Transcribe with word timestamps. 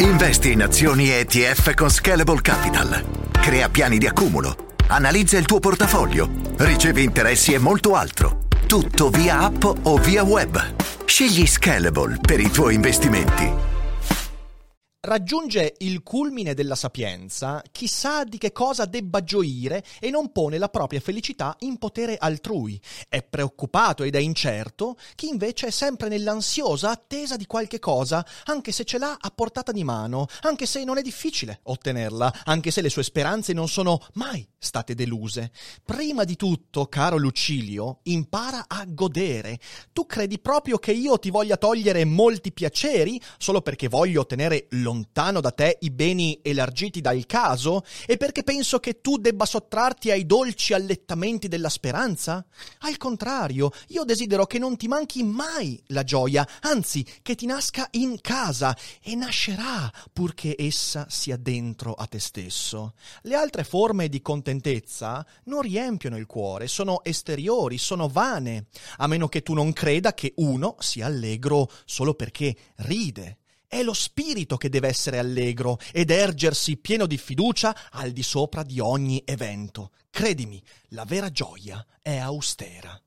Investi 0.00 0.52
in 0.52 0.62
azioni 0.62 1.10
ETF 1.10 1.74
con 1.74 1.90
Scalable 1.90 2.40
Capital. 2.40 3.04
Crea 3.32 3.68
piani 3.68 3.98
di 3.98 4.06
accumulo. 4.06 4.76
Analizza 4.86 5.36
il 5.36 5.44
tuo 5.44 5.60
portafoglio. 5.60 6.26
Ricevi 6.56 7.04
interessi 7.04 7.52
e 7.52 7.58
molto 7.58 7.94
altro. 7.94 8.44
Tutto 8.66 9.10
via 9.10 9.40
app 9.40 9.62
o 9.82 9.98
via 9.98 10.22
web. 10.22 10.58
Scegli 11.04 11.46
Scalable 11.46 12.16
per 12.18 12.40
i 12.40 12.50
tuoi 12.50 12.76
investimenti. 12.76 13.69
Raggiunge 15.02 15.76
il 15.78 16.02
culmine 16.02 16.52
della 16.52 16.74
sapienza 16.74 17.62
chi 17.72 17.86
sa 17.86 18.22
di 18.24 18.36
che 18.36 18.52
cosa 18.52 18.84
debba 18.84 19.24
gioire 19.24 19.82
e 19.98 20.10
non 20.10 20.30
pone 20.30 20.58
la 20.58 20.68
propria 20.68 21.00
felicità 21.00 21.56
in 21.60 21.78
potere 21.78 22.18
altrui. 22.18 22.78
È 23.08 23.22
preoccupato 23.22 24.02
ed 24.02 24.14
è 24.14 24.18
incerto 24.18 24.98
chi 25.14 25.28
invece 25.28 25.68
è 25.68 25.70
sempre 25.70 26.10
nell'ansiosa 26.10 26.90
attesa 26.90 27.36
di 27.36 27.46
qualche 27.46 27.78
cosa, 27.78 28.22
anche 28.44 28.72
se 28.72 28.84
ce 28.84 28.98
l'ha 28.98 29.16
a 29.18 29.30
portata 29.30 29.72
di 29.72 29.84
mano, 29.84 30.26
anche 30.42 30.66
se 30.66 30.84
non 30.84 30.98
è 30.98 31.02
difficile 31.02 31.60
ottenerla, 31.62 32.42
anche 32.44 32.70
se 32.70 32.82
le 32.82 32.90
sue 32.90 33.02
speranze 33.02 33.54
non 33.54 33.68
sono 33.68 34.04
mai 34.12 34.46
state 34.60 34.94
deluse. 34.94 35.50
Prima 35.82 36.24
di 36.24 36.36
tutto, 36.36 36.86
caro 36.86 37.16
Lucilio, 37.16 38.00
impara 38.04 38.66
a 38.68 38.84
godere. 38.86 39.58
Tu 39.92 40.04
credi 40.04 40.38
proprio 40.38 40.76
che 40.76 40.92
io 40.92 41.18
ti 41.18 41.30
voglia 41.30 41.56
togliere 41.56 42.04
molti 42.04 42.52
piaceri 42.52 43.20
solo 43.38 43.62
perché 43.62 43.88
voglio 43.88 44.20
ottenere 44.20 44.66
lo 44.70 44.90
lontano 44.90 45.40
da 45.40 45.52
te 45.52 45.78
i 45.80 45.90
beni 45.90 46.40
elargiti 46.42 47.00
dal 47.00 47.24
caso? 47.26 47.84
E 48.06 48.16
perché 48.16 48.42
penso 48.42 48.80
che 48.80 49.00
tu 49.00 49.16
debba 49.16 49.46
sottrarti 49.46 50.10
ai 50.10 50.26
dolci 50.26 50.74
allettamenti 50.74 51.46
della 51.46 51.68
speranza? 51.68 52.44
Al 52.80 52.96
contrario, 52.96 53.70
io 53.88 54.04
desidero 54.04 54.46
che 54.46 54.58
non 54.58 54.76
ti 54.76 54.88
manchi 54.88 55.22
mai 55.22 55.80
la 55.88 56.02
gioia, 56.02 56.46
anzi 56.62 57.06
che 57.22 57.36
ti 57.36 57.46
nasca 57.46 57.86
in 57.92 58.20
casa 58.20 58.76
e 59.00 59.14
nascerà 59.14 59.90
purché 60.12 60.56
essa 60.58 61.06
sia 61.08 61.36
dentro 61.36 61.94
a 61.94 62.06
te 62.06 62.18
stesso. 62.18 62.94
Le 63.22 63.36
altre 63.36 63.62
forme 63.62 64.08
di 64.08 64.20
contentezza 64.50 65.24
non 65.44 65.62
riempiono 65.62 66.16
il 66.16 66.26
cuore, 66.26 66.66
sono 66.66 67.04
esteriori, 67.04 67.78
sono 67.78 68.08
vane, 68.08 68.66
a 68.96 69.06
meno 69.06 69.28
che 69.28 69.42
tu 69.42 69.54
non 69.54 69.72
creda 69.72 70.12
che 70.12 70.32
uno 70.36 70.76
sia 70.80 71.06
allegro 71.06 71.70
solo 71.84 72.14
perché 72.14 72.56
ride 72.76 73.38
è 73.68 73.84
lo 73.84 73.92
spirito 73.92 74.56
che 74.56 74.68
deve 74.68 74.88
essere 74.88 75.18
allegro 75.18 75.78
ed 75.92 76.10
ergersi 76.10 76.76
pieno 76.76 77.06
di 77.06 77.16
fiducia 77.16 77.90
al 77.92 78.10
di 78.10 78.24
sopra 78.24 78.64
di 78.64 78.80
ogni 78.80 79.22
evento. 79.24 79.92
Credimi, 80.10 80.60
la 80.88 81.04
vera 81.04 81.30
gioia 81.30 81.84
è 82.02 82.16
austera. 82.16 83.00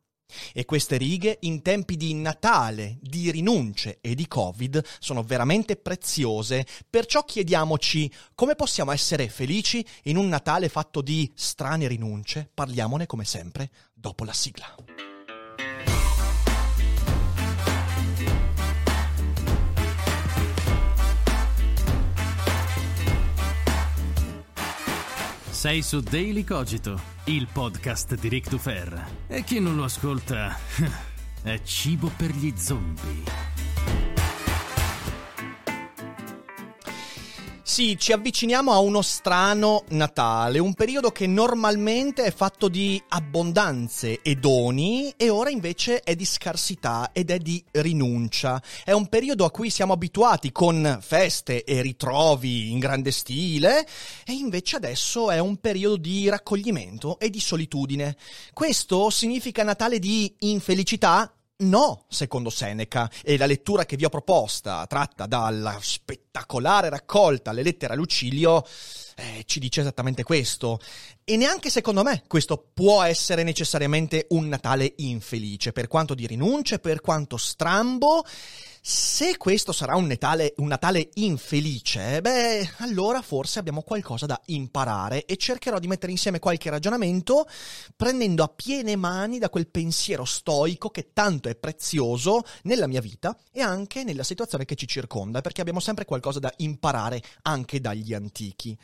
E 0.53 0.65
queste 0.65 0.97
righe 0.97 1.37
in 1.41 1.61
tempi 1.61 1.97
di 1.97 2.13
Natale, 2.13 2.97
di 3.01 3.31
rinunce 3.31 3.99
e 4.01 4.15
di 4.15 4.27
Covid 4.27 4.83
sono 4.99 5.23
veramente 5.23 5.75
preziose, 5.75 6.65
perciò 6.89 7.23
chiediamoci 7.23 8.11
come 8.35 8.55
possiamo 8.55 8.91
essere 8.91 9.29
felici 9.29 9.85
in 10.03 10.17
un 10.17 10.27
Natale 10.27 10.69
fatto 10.69 11.01
di 11.01 11.31
strane 11.35 11.87
rinunce. 11.87 12.49
Parliamone 12.53 13.05
come 13.05 13.25
sempre 13.25 13.69
dopo 13.93 14.23
la 14.23 14.33
sigla. 14.33 14.75
Sei 25.49 25.81
su 25.81 26.01
Daily 26.01 26.43
Cogito, 26.43 26.99
il 27.25 27.47
podcast 27.51 28.15
di 28.15 28.27
Rick 28.27 28.49
Dufer. 28.49 29.05
E 29.27 29.43
chi 29.43 29.59
non 29.59 29.77
lo 29.77 29.85
ascolta 29.85 30.57
è 31.41 31.61
cibo 31.63 32.11
per 32.15 32.31
gli 32.31 32.53
zombie. 32.57 33.52
Sì, 37.73 37.97
ci 37.97 38.11
avviciniamo 38.11 38.71
a 38.71 38.77
uno 38.77 39.01
strano 39.01 39.83
Natale, 39.87 40.59
un 40.59 40.75
periodo 40.75 41.09
che 41.09 41.25
normalmente 41.25 42.21
è 42.23 42.31
fatto 42.31 42.67
di 42.67 43.01
abbondanze 43.07 44.21
e 44.21 44.35
doni 44.35 45.11
e 45.17 45.31
ora 45.31 45.49
invece 45.49 46.01
è 46.01 46.15
di 46.15 46.23
scarsità 46.23 47.09
ed 47.13 47.31
è 47.31 47.39
di 47.39 47.63
rinuncia. 47.71 48.61
È 48.85 48.91
un 48.91 49.07
periodo 49.07 49.43
a 49.43 49.49
cui 49.49 49.71
siamo 49.71 49.93
abituati 49.93 50.51
con 50.51 50.99
feste 51.01 51.63
e 51.63 51.81
ritrovi 51.81 52.69
in 52.69 52.77
grande 52.77 53.09
stile 53.09 53.87
e 54.23 54.33
invece 54.33 54.75
adesso 54.75 55.31
è 55.31 55.39
un 55.39 55.57
periodo 55.57 55.97
di 55.97 56.29
raccoglimento 56.29 57.17
e 57.17 57.31
di 57.31 57.39
solitudine. 57.39 58.15
Questo 58.53 59.09
significa 59.09 59.63
Natale 59.63 59.97
di 59.97 60.31
infelicità, 60.41 61.33
No, 61.63 62.05
secondo 62.07 62.49
Seneca, 62.49 63.09
e 63.23 63.37
la 63.37 63.45
lettura 63.45 63.85
che 63.85 63.95
vi 63.95 64.05
ho 64.05 64.09
proposta, 64.09 64.85
tratta 64.87 65.25
dalla 65.25 65.77
spettacolare 65.81 66.89
raccolta 66.89 67.51
Le 67.51 67.63
lettere 67.63 67.93
a 67.93 67.95
Lucilio, 67.95 68.65
eh, 69.15 69.43
ci 69.45 69.59
dice 69.59 69.81
esattamente 69.81 70.23
questo. 70.23 70.79
E 71.23 71.37
neanche 71.37 71.69
secondo 71.69 72.03
me 72.03 72.23
questo 72.27 72.69
può 72.73 73.01
essere 73.03 73.43
necessariamente 73.43 74.27
un 74.29 74.47
Natale 74.47 74.93
infelice, 74.97 75.71
per 75.71 75.87
quanto 75.87 76.13
di 76.13 76.27
rinunce, 76.27 76.79
per 76.79 77.01
quanto 77.01 77.37
strambo 77.37 78.23
se 78.85 79.37
questo 79.37 79.71
sarà 79.71 79.95
un 79.95 80.07
Natale, 80.07 80.55
un 80.57 80.67
Natale 80.67 81.11
infelice, 81.13 82.19
beh, 82.19 82.71
allora 82.79 83.21
forse 83.21 83.59
abbiamo 83.59 83.81
qualcosa 83.81 84.25
da 84.25 84.37
imparare 84.47 85.23
e 85.23 85.37
cercherò 85.37 85.79
di 85.79 85.87
mettere 85.87 86.11
insieme 86.11 86.39
qualche 86.39 86.69
ragionamento 86.69 87.47
prendendo 87.95 88.43
a 88.43 88.49
piene 88.49 88.97
mani 88.97 89.39
da 89.39 89.49
quel 89.49 89.69
pensiero 89.69 90.25
stoico 90.25 90.89
che 90.89 91.11
tanto 91.13 91.47
è 91.47 91.55
prezioso 91.55 92.41
nella 92.63 92.87
mia 92.87 92.99
vita 92.99 93.37
e 93.53 93.61
anche 93.61 94.03
nella 94.03 94.23
situazione 94.23 94.65
che 94.65 94.75
ci 94.75 94.85
circonda, 94.85 95.39
perché 95.39 95.61
abbiamo 95.61 95.79
sempre 95.79 96.03
qualcosa 96.03 96.39
da 96.39 96.53
imparare 96.57 97.21
anche 97.43 97.79
dagli 97.79 98.13
antichi. 98.13 98.77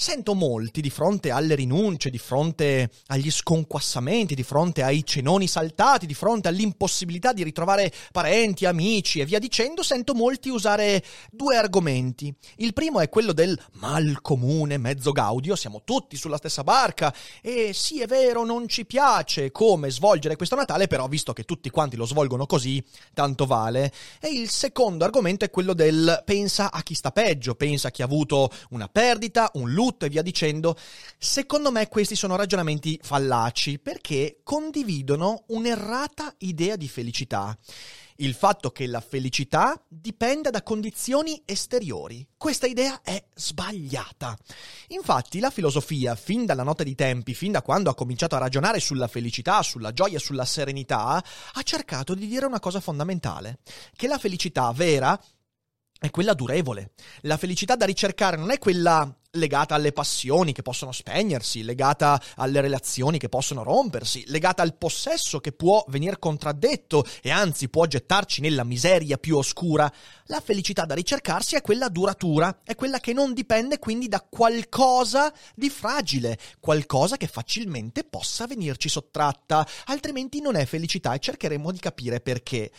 Sento 0.00 0.34
molti 0.34 0.80
di 0.80 0.90
fronte 0.90 1.32
alle 1.32 1.56
rinunce, 1.56 2.08
di 2.08 2.18
fronte 2.18 2.88
agli 3.08 3.32
sconquassamenti, 3.32 4.36
di 4.36 4.44
fronte 4.44 4.84
ai 4.84 5.04
cenoni 5.04 5.48
saltati, 5.48 6.06
di 6.06 6.14
fronte 6.14 6.46
all'impossibilità 6.46 7.32
di 7.32 7.42
ritrovare 7.42 7.92
parenti, 8.12 8.64
amici 8.64 9.18
e 9.18 9.24
via 9.24 9.40
dicendo, 9.40 9.82
sento 9.82 10.14
molti 10.14 10.50
usare 10.50 11.02
due 11.32 11.56
argomenti. 11.56 12.32
Il 12.58 12.74
primo 12.74 13.00
è 13.00 13.08
quello 13.08 13.32
del 13.32 13.60
mal 13.80 14.20
comune 14.22 14.78
mezzo 14.78 15.10
gaudio, 15.10 15.56
siamo 15.56 15.82
tutti 15.82 16.16
sulla 16.16 16.36
stessa 16.36 16.62
barca 16.62 17.12
e 17.42 17.72
sì 17.74 18.00
è 18.00 18.06
vero 18.06 18.44
non 18.44 18.68
ci 18.68 18.86
piace 18.86 19.50
come 19.50 19.90
svolgere 19.90 20.36
questo 20.36 20.54
Natale, 20.54 20.86
però 20.86 21.08
visto 21.08 21.32
che 21.32 21.42
tutti 21.42 21.70
quanti 21.70 21.96
lo 21.96 22.06
svolgono 22.06 22.46
così, 22.46 22.80
tanto 23.14 23.46
vale. 23.46 23.92
E 24.20 24.28
il 24.28 24.48
secondo 24.48 25.04
argomento 25.04 25.44
è 25.44 25.50
quello 25.50 25.74
del 25.74 26.22
pensa 26.24 26.70
a 26.70 26.84
chi 26.84 26.94
sta 26.94 27.10
peggio, 27.10 27.56
pensa 27.56 27.88
a 27.88 27.90
chi 27.90 28.02
ha 28.02 28.04
avuto 28.04 28.48
una 28.70 28.86
perdita, 28.86 29.50
un 29.54 29.72
lutto, 29.72 29.86
lutto 29.88 30.04
e 30.04 30.08
via 30.08 30.22
dicendo, 30.22 30.76
secondo 31.16 31.70
me 31.70 31.88
questi 31.88 32.14
sono 32.14 32.36
ragionamenti 32.36 32.98
fallaci 33.02 33.78
perché 33.78 34.40
condividono 34.42 35.44
un'errata 35.48 36.34
idea 36.38 36.76
di 36.76 36.88
felicità 36.88 37.56
il 38.20 38.34
fatto 38.34 38.70
che 38.72 38.88
la 38.88 39.00
felicità 39.00 39.80
dipenda 39.86 40.50
da 40.50 40.64
condizioni 40.64 41.40
esteriori. 41.44 42.26
Questa 42.36 42.66
idea 42.66 43.00
è 43.02 43.22
sbagliata. 43.32 44.36
Infatti 44.88 45.38
la 45.38 45.50
filosofia, 45.50 46.16
fin 46.16 46.44
dalla 46.44 46.64
nota 46.64 46.82
di 46.82 46.96
tempi, 46.96 47.32
fin 47.32 47.52
da 47.52 47.62
quando 47.62 47.90
ha 47.90 47.94
cominciato 47.94 48.34
a 48.34 48.38
ragionare 48.40 48.80
sulla 48.80 49.06
felicità, 49.06 49.62
sulla 49.62 49.92
gioia, 49.92 50.18
sulla 50.18 50.44
serenità, 50.44 51.22
ha 51.52 51.62
cercato 51.62 52.14
di 52.14 52.26
dire 52.26 52.46
una 52.46 52.58
cosa 52.58 52.80
fondamentale, 52.80 53.60
che 53.94 54.08
la 54.08 54.18
felicità 54.18 54.72
vera 54.72 55.16
è 56.00 56.10
quella 56.10 56.34
durevole. 56.34 56.92
La 57.22 57.36
felicità 57.36 57.74
da 57.74 57.84
ricercare 57.84 58.36
non 58.36 58.50
è 58.50 58.58
quella 58.58 59.12
legata 59.38 59.74
alle 59.74 59.92
passioni 59.92 60.52
che 60.52 60.62
possono 60.62 60.92
spegnersi, 60.92 61.62
legata 61.62 62.20
alle 62.36 62.60
relazioni 62.60 63.18
che 63.18 63.28
possono 63.28 63.62
rompersi, 63.62 64.24
legata 64.26 64.62
al 64.62 64.76
possesso 64.76 65.40
che 65.40 65.52
può 65.52 65.82
venire 65.88 66.18
contraddetto 66.18 67.04
e 67.22 67.30
anzi 67.30 67.68
può 67.68 67.86
gettarci 67.86 68.40
nella 68.40 68.64
miseria 68.64 69.16
più 69.16 69.36
oscura. 69.36 69.90
La 70.26 70.40
felicità 70.40 70.84
da 70.84 70.94
ricercarsi 70.94 71.56
è 71.56 71.62
quella 71.62 71.88
duratura, 71.88 72.60
è 72.64 72.74
quella 72.74 72.98
che 72.98 73.12
non 73.12 73.32
dipende 73.32 73.78
quindi 73.78 74.08
da 74.08 74.20
qualcosa 74.20 75.32
di 75.54 75.70
fragile, 75.70 76.38
qualcosa 76.60 77.16
che 77.16 77.28
facilmente 77.28 78.04
possa 78.04 78.46
venirci 78.46 78.88
sottratta, 78.88 79.66
altrimenti 79.86 80.40
non 80.40 80.56
è 80.56 80.66
felicità 80.66 81.14
e 81.14 81.18
cercheremo 81.18 81.70
di 81.70 81.78
capire 81.78 82.20
perché. 82.20 82.70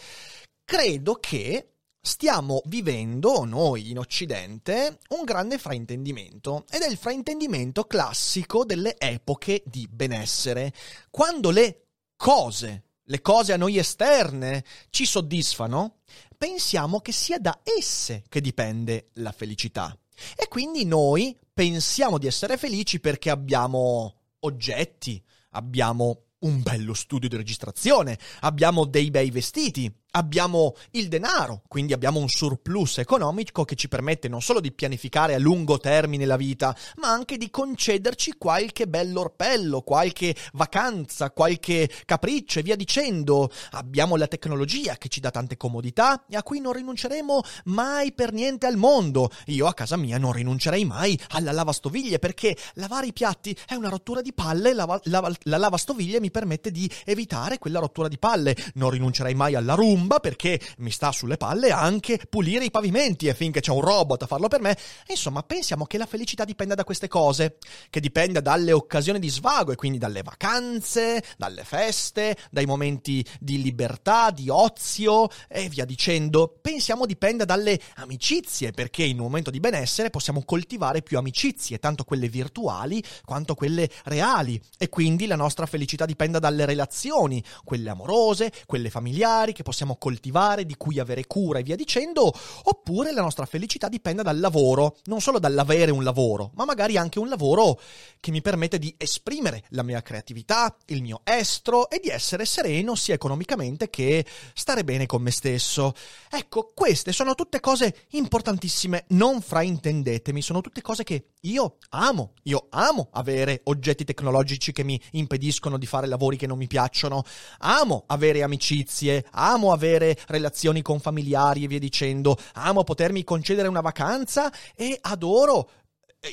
Credo 0.63 1.15
che 1.15 1.78
stiamo 2.09 2.63
vivendo, 2.65 3.45
noi 3.45 3.91
in 3.91 3.99
Occidente, 3.99 4.97
un 5.09 5.23
grande 5.23 5.59
fraintendimento 5.59 6.65
ed 6.71 6.81
è 6.81 6.89
il 6.89 6.97
fraintendimento 6.97 7.83
classico 7.83 8.65
delle 8.65 8.97
epoche 8.97 9.61
di 9.63 9.87
benessere, 9.87 10.73
quando 11.11 11.51
le 11.51 11.83
cose, 12.15 12.83
le 13.03 13.21
cose 13.21 13.53
a 13.53 13.57
noi 13.57 13.77
esterne, 13.77 14.65
ci 14.89 15.05
soddisfano, 15.05 15.97
pensiamo 16.35 16.99
che 16.99 17.11
sia 17.11 17.37
da 17.37 17.59
esse 17.63 18.23
che 18.27 18.41
dipende 18.41 19.09
la 19.13 19.31
felicità. 19.31 19.95
E 20.35 20.47
quindi 20.47 20.85
noi 20.85 21.37
pensiamo 21.53 22.17
di 22.17 22.25
essere 22.25 22.57
felici 22.57 22.99
perché 22.99 23.29
abbiamo 23.29 24.15
oggetti, 24.39 25.23
abbiamo 25.51 26.23
un 26.39 26.61
bello 26.61 26.93
studio 26.93 27.29
di 27.29 27.35
registrazione, 27.35 28.17
abbiamo 28.41 28.85
dei 28.85 29.11
bei 29.11 29.29
vestiti, 29.29 29.93
abbiamo 30.11 30.75
il 30.91 31.07
denaro, 31.07 31.63
quindi 31.67 31.93
abbiamo 31.93 32.19
un 32.19 32.29
surplus 32.29 32.97
economico 32.97 33.65
che 33.65 33.75
ci 33.75 33.87
permette 33.87 34.27
non 34.27 34.41
solo 34.41 34.59
di 34.59 34.71
pianificare 34.71 35.35
a 35.35 35.39
lungo 35.39 35.77
termine 35.77 36.25
la 36.25 36.37
vita, 36.37 36.75
ma 36.97 37.09
anche 37.09 37.37
di 37.37 37.49
concederci 37.49 38.35
qualche 38.37 38.87
bell'orpello, 38.87 39.81
qualche 39.81 40.35
vacanza, 40.53 41.31
qualche 41.31 41.89
capriccio 42.05 42.59
e 42.59 42.63
via 42.63 42.75
dicendo. 42.75 43.51
Abbiamo 43.71 44.15
la 44.15 44.27
tecnologia 44.27 44.95
che 44.97 45.09
ci 45.09 45.19
dà 45.19 45.31
tante 45.31 45.57
comodità 45.57 46.25
e 46.27 46.35
a 46.35 46.43
cui 46.43 46.59
non 46.59 46.73
rinunceremo 46.73 47.41
mai 47.65 48.13
per 48.13 48.33
niente 48.33 48.65
al 48.65 48.77
mondo. 48.77 49.29
Io 49.47 49.67
a 49.67 49.73
casa 49.73 49.97
mia 49.97 50.17
non 50.17 50.31
rinuncerei 50.31 50.85
mai 50.85 51.19
alla 51.29 51.51
lavastoviglie 51.51 52.19
perché 52.19 52.55
lavare 52.75 53.07
i 53.07 53.13
piatti 53.13 53.55
è 53.65 53.75
una 53.75 53.89
rottura 53.89 54.21
di 54.21 54.33
palle, 54.33 54.73
la, 54.73 54.99
la, 55.03 55.31
la 55.43 55.57
lavastoviglie 55.57 56.19
mi 56.19 56.31
permette 56.31 56.71
di 56.71 56.89
evitare 57.05 57.59
quella 57.59 57.79
rottura 57.79 58.07
di 58.07 58.17
palle. 58.17 58.55
Non 58.75 58.89
rinuncerei 58.89 59.35
mai 59.35 59.55
alla 59.55 59.73
rumba 59.73 59.98
bomba 59.99 60.19
perché 60.19 60.59
mi 60.77 60.91
sta 60.91 61.11
sulle 61.11 61.37
palle 61.37 61.71
anche 61.71 62.19
pulire 62.29 62.63
i 62.63 62.71
pavimenti 62.71 63.27
e 63.27 63.33
finché 63.33 63.59
c'è 63.59 63.71
un 63.71 63.81
robot 63.81 64.23
a 64.23 64.27
farlo 64.27 64.47
per 64.47 64.61
me. 64.61 64.77
Insomma, 65.07 65.43
pensiamo 65.43 65.85
che 65.85 65.97
la 65.97 66.05
felicità 66.05 66.45
dipenda 66.45 66.75
da 66.75 66.83
queste 66.83 67.07
cose, 67.07 67.57
che 67.89 67.99
dipenda 67.99 68.39
dalle 68.39 68.71
occasioni 68.71 69.19
di 69.19 69.29
svago 69.29 69.71
e 69.71 69.75
quindi 69.75 69.97
dalle 69.97 70.23
vacanze, 70.23 71.23
dalle 71.37 71.63
feste, 71.63 72.37
dai 72.49 72.65
momenti 72.65 73.25
di 73.39 73.61
libertà, 73.61 74.31
di 74.31 74.49
ozio 74.49 75.27
e 75.47 75.67
via 75.67 75.85
dicendo. 75.85 76.57
Pensiamo 76.61 77.05
dipenda 77.05 77.43
dalle 77.45 77.79
amicizie, 77.95 78.71
perché 78.71 79.03
in 79.03 79.17
un 79.17 79.25
momento 79.25 79.51
di 79.51 79.59
benessere 79.59 80.09
possiamo 80.09 80.43
coltivare 80.45 81.01
più 81.01 81.17
amicizie, 81.17 81.79
tanto 81.79 82.03
quelle 82.03 82.29
virtuali 82.29 83.03
quanto 83.25 83.55
quelle 83.55 83.89
reali 84.05 84.59
e 84.77 84.89
quindi 84.89 85.25
la 85.27 85.35
nostra 85.35 85.65
felicità 85.65 86.05
dipenda 86.05 86.39
dalle 86.39 86.65
relazioni, 86.65 87.43
quelle 87.63 87.89
amorose, 87.89 88.51
quelle 88.65 88.89
familiari 88.89 89.53
che 89.53 89.63
possiamo 89.63 89.88
coltivare, 89.97 90.65
di 90.65 90.75
cui 90.75 90.99
avere 90.99 91.27
cura 91.27 91.59
e 91.59 91.63
via 91.63 91.75
dicendo, 91.75 92.33
oppure 92.63 93.11
la 93.11 93.21
nostra 93.21 93.45
felicità 93.45 93.87
dipenda 93.87 94.21
dal 94.21 94.39
lavoro, 94.39 94.97
non 95.05 95.21
solo 95.21 95.39
dall'avere 95.39 95.91
un 95.91 96.03
lavoro, 96.03 96.51
ma 96.55 96.65
magari 96.65 96.97
anche 96.97 97.19
un 97.19 97.29
lavoro 97.29 97.79
che 98.19 98.31
mi 98.31 98.41
permette 98.41 98.79
di 98.79 98.93
esprimere 98.97 99.63
la 99.69 99.83
mia 99.83 100.01
creatività, 100.01 100.75
il 100.87 101.01
mio 101.01 101.21
estro 101.23 101.89
e 101.89 101.99
di 102.01 102.09
essere 102.09 102.45
sereno 102.45 102.95
sia 102.95 103.13
economicamente 103.13 103.89
che 103.89 104.25
stare 104.53 104.83
bene 104.83 105.05
con 105.05 105.21
me 105.21 105.31
stesso. 105.31 105.93
Ecco, 106.29 106.71
queste 106.73 107.11
sono 107.11 107.35
tutte 107.35 107.59
cose 107.59 108.05
importantissime, 108.09 109.05
non 109.09 109.41
fraintendetemi, 109.41 110.41
sono 110.41 110.61
tutte 110.61 110.81
cose 110.81 111.03
che 111.03 111.29
io 111.41 111.77
amo, 111.89 112.33
io 112.43 112.67
amo 112.71 113.09
avere 113.13 113.61
oggetti 113.65 114.03
tecnologici 114.03 114.71
che 114.73 114.83
mi 114.83 114.99
impediscono 115.11 115.77
di 115.77 115.85
fare 115.85 116.07
lavori 116.07 116.35
che 116.35 116.47
non 116.47 116.57
mi 116.57 116.67
piacciono, 116.67 117.23
amo 117.59 118.03
avere 118.07 118.43
amicizie, 118.43 119.25
amo 119.31 119.71
avere 119.71 120.17
relazioni 120.27 120.81
con 120.81 120.99
familiari 120.99 121.63
e 121.63 121.67
via 121.67 121.79
dicendo, 121.79 122.37
amo 122.53 122.83
potermi 122.83 123.23
concedere 123.23 123.67
una 123.67 123.81
vacanza 123.81 124.51
e 124.75 124.97
adoro 125.01 125.69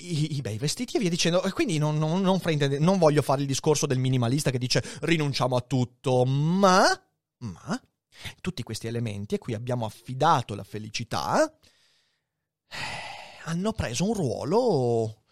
i, 0.01 0.37
i, 0.37 0.41
bei 0.41 0.59
vestiti 0.59 0.97
e 0.97 1.01
via 1.01 1.11
dicendo. 1.11 1.43
E 1.45 1.53
quindi 1.53 1.79
non, 1.79 1.99
non, 1.99 2.21
non, 2.21 2.41
non, 2.81 2.99
voglio 2.99 3.23
fare 3.23 3.43
il 3.43 3.47
discorso 3.47 3.87
del 3.87 3.99
minimalista 3.99 4.51
che 4.51 4.59
dice 4.59 4.83
rinunciamo 5.03 5.55
a 5.55 5.61
tutto, 5.61 6.25
ma, 6.25 6.85
ma 7.39 7.81
tutti 8.41 8.63
questi 8.63 8.89
elementi 8.89 9.37
a 9.37 9.39
cui 9.39 9.55
abbiamo 9.55 9.85
affidato 9.85 10.55
la 10.55 10.65
felicità 10.65 11.45
eh, 12.69 13.16
hanno 13.47 13.73
preso 13.73 14.05
un 14.05 14.15
ruolo 14.15 15.23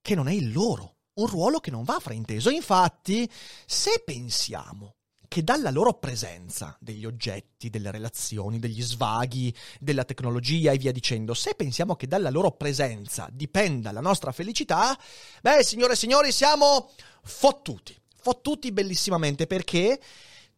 che 0.00 0.14
non 0.14 0.28
è 0.28 0.32
il 0.32 0.52
loro. 0.52 0.94
Un 1.14 1.26
ruolo 1.26 1.60
che 1.60 1.70
non 1.70 1.84
va 1.84 1.98
frainteso. 1.98 2.50
Infatti, 2.50 3.28
se 3.64 4.02
pensiamo 4.04 4.96
che 5.28 5.42
dalla 5.42 5.70
loro 5.70 5.94
presenza 5.94 6.76
degli 6.78 7.04
oggetti, 7.04 7.70
delle 7.70 7.90
relazioni, 7.90 8.58
degli 8.58 8.82
svaghi, 8.82 9.54
della 9.80 10.04
tecnologia 10.04 10.72
e 10.72 10.78
via 10.78 10.92
dicendo, 10.92 11.34
se 11.34 11.54
pensiamo 11.54 11.96
che 11.96 12.06
dalla 12.06 12.30
loro 12.30 12.52
presenza 12.52 13.28
dipenda 13.32 13.92
la 13.92 14.00
nostra 14.00 14.30
felicità, 14.30 14.96
beh, 15.42 15.64
signore 15.64 15.94
e 15.94 15.96
signori, 15.96 16.32
siamo 16.32 16.90
fottuti, 17.22 17.98
fottuti 18.14 18.70
bellissimamente 18.70 19.46
perché 19.46 19.98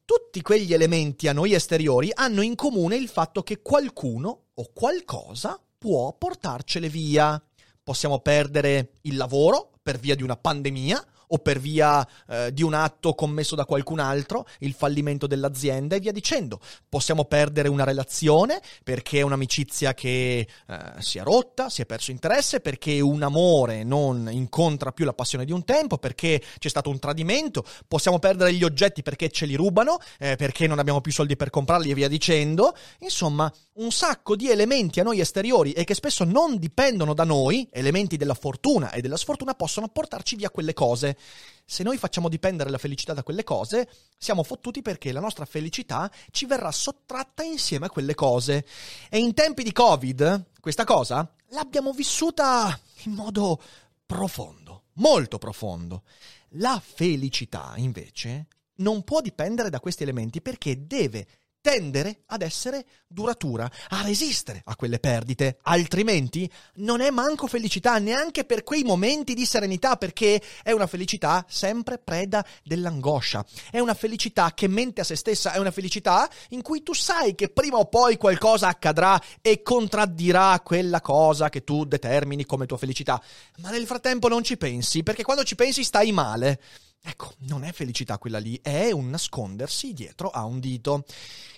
tutti 0.05 0.43
quegli 0.43 0.75
elementi 0.75 1.29
a 1.29 1.33
noi 1.33 1.55
esteriori 1.55 2.11
hanno 2.13 2.43
in 2.43 2.55
comune 2.55 2.97
il 2.97 3.09
fatto 3.09 3.43
che 3.43 3.63
qualcuno 3.63 4.49
o 4.55 4.71
qualcosa 4.75 5.59
può 5.79 6.13
portarcele 6.13 6.89
via. 6.89 7.41
Possiamo 7.83 8.21
perdere 8.21 8.99
il 9.03 9.17
lavoro 9.17 9.71
per 9.83 9.99
via 9.99 10.15
di 10.15 10.23
una 10.23 10.37
pandemia, 10.37 11.03
o 11.29 11.39
per 11.39 11.59
via 11.59 12.07
eh, 12.29 12.53
di 12.53 12.63
un 12.63 12.75
atto 12.75 13.15
commesso 13.15 13.55
da 13.55 13.65
qualcun 13.65 13.99
altro, 13.99 14.47
il 14.61 14.73
fallimento 14.73 15.27
dell'azienda 15.27 15.97
e 15.97 16.01
via 16.01 16.13
dicendo. 16.13 16.61
Possiamo 16.89 17.25
perdere 17.25 17.69
una 17.69 17.85
relazione 17.85 18.61
perché 18.85 19.19
è 19.19 19.23
un'amicizia 19.23 19.95
che 19.95 20.47
eh, 20.67 20.79
si 20.99 21.19
è 21.19 21.23
rotta, 21.23 21.69
si 21.69 21.83
è 21.83 21.87
perso 21.87 22.11
interesse, 22.11 22.61
perché 22.61 23.01
un 23.01 23.23
amore 23.23 23.85
non 23.85 24.29
incontra 24.31 24.93
più 24.93 25.05
la 25.05 25.13
passione 25.13 25.45
di 25.45 25.53
un 25.53 25.65
tempo, 25.65 25.99
perché 25.99 26.43
c'è 26.59 26.69
stato 26.69 26.91
un 26.91 26.99
tradimento. 26.99 27.65
Possiamo 27.87 28.19
perdere 28.19 28.53
gli 28.55 28.65
oggetti 28.65 29.03
perché 29.03 29.31
ce 29.31 29.47
li 29.47 29.55
rubano, 29.55 29.99
eh, 30.19 30.37
perché 30.37 30.67
non 30.67 30.79
abbiamo 30.79 31.01
più 31.01 31.13
soldi 31.13 31.37
per 31.37 31.51
comprarli 31.51 31.91
e 31.91 31.95
via 31.95 32.09
dicendo. 32.09 32.75
Insomma, 33.01 33.53
un 33.75 33.91
sacco 33.91 34.35
di 34.37 34.51
elementi 34.51 35.01
a 35.01 35.03
noi 35.03 35.21
esteriori 35.21 35.73
e 35.73 35.85
che 35.85 35.95
spesso 35.95 36.25
non 36.25 36.59
dipendono 36.59 37.15
da 37.15 37.25
noi, 37.25 37.69
elementi 37.71 38.17
della 38.17 38.35
fortuna 38.35 38.91
e 38.91 39.01
della 39.01 39.17
sfortuna, 39.17 39.55
possono 39.55 39.89
portarci 39.89 40.37
via 40.37 40.51
quelle 40.51 40.73
cose. 40.73 41.17
Se 41.65 41.83
noi 41.83 41.99
facciamo 41.99 42.29
dipendere 42.29 42.71
la 42.71 42.79
felicità 42.79 43.13
da 43.13 43.23
quelle 43.23 43.45
cose, 43.45 43.89
siamo 44.17 44.43
fottuti 44.43 44.81
perché 44.81 45.13
la 45.13 45.21
nostra 45.21 45.45
felicità 45.45 46.11
ci 46.31 46.47
verrà 46.47 46.73
sottratta 46.73 47.43
insieme 47.43 47.87
a 47.87 47.91
quelle 47.91 48.15
cose. 48.15 48.65
E 49.11 49.19
in 49.19 49.35
tempi 49.35 49.63
di 49.63 49.73
Covid, 49.73 50.47
questa 50.61 50.85
cosa 50.85 51.31
l'abbiamo 51.51 51.93
vissuta 51.93 52.79
in 53.05 53.13
modo 53.13 53.61
profondo, 54.07 54.85
molto 54.95 55.39
profondo. 55.39 56.05
La 56.53 56.81
felicità, 56.83 57.75
invece, 57.77 58.47
non 58.77 59.03
può 59.05 59.21
dipendere 59.21 59.71
da 59.71 59.81
questi 59.81 60.03
elementi 60.03 60.41
perché 60.41 60.87
deve 60.87 61.27
tendere 61.69 62.23
ad 62.29 62.41
essere 62.41 62.87
duratura, 63.07 63.71
a 63.89 64.01
resistere 64.01 64.63
a 64.65 64.75
quelle 64.75 64.99
perdite, 64.99 65.59
altrimenti 65.65 66.51
non 66.77 67.03
è 67.03 67.11
manco 67.11 67.47
felicità 67.47 67.99
neanche 67.99 68.45
per 68.45 68.65
quei 68.65 68.85
momenti 68.85 69.35
di 69.35 69.45
serenità, 69.45 69.97
perché 69.97 70.41
è 70.63 70.73
una 70.73 70.87
felicità 70.87 71.45
sempre 71.47 71.99
preda 71.99 72.43
dell'angoscia, 72.65 73.45
è 73.71 73.81
una 73.81 73.93
felicità 73.93 74.55
che 74.55 74.67
mente 74.67 75.03
a 75.03 75.05
se 75.05 75.15
stessa, 75.15 75.53
è 75.53 75.59
una 75.59 75.71
felicità 75.71 76.27
in 76.51 76.63
cui 76.63 76.83
tu 76.83 76.95
sai 76.95 77.35
che 77.35 77.51
prima 77.51 77.77
o 77.77 77.85
poi 77.85 78.17
qualcosa 78.17 78.69
accadrà 78.69 79.21
e 79.43 79.61
contraddirà 79.61 80.59
quella 80.65 81.03
cosa 81.03 81.51
che 81.51 81.65
tu 81.65 81.85
determini 81.85 82.47
come 82.47 82.65
tua 82.65 82.79
felicità, 82.79 83.23
ma 83.59 83.69
nel 83.69 83.85
frattempo 83.85 84.29
non 84.29 84.43
ci 84.43 84.57
pensi, 84.57 85.03
perché 85.03 85.23
quando 85.23 85.45
ci 85.45 85.55
pensi 85.55 85.85
stai 85.85 86.13
male. 86.13 86.59
Ecco, 87.01 87.35
non 87.39 87.65
è 87.65 87.73
felicità 87.73 88.19
quella 88.19 88.39
lì, 88.39 88.59
è 88.63 88.91
un 88.91 89.09
nascondersi 89.11 89.93
dietro 89.93 90.31
a 90.31 90.45
un 90.45 90.61
dito. 90.61 91.05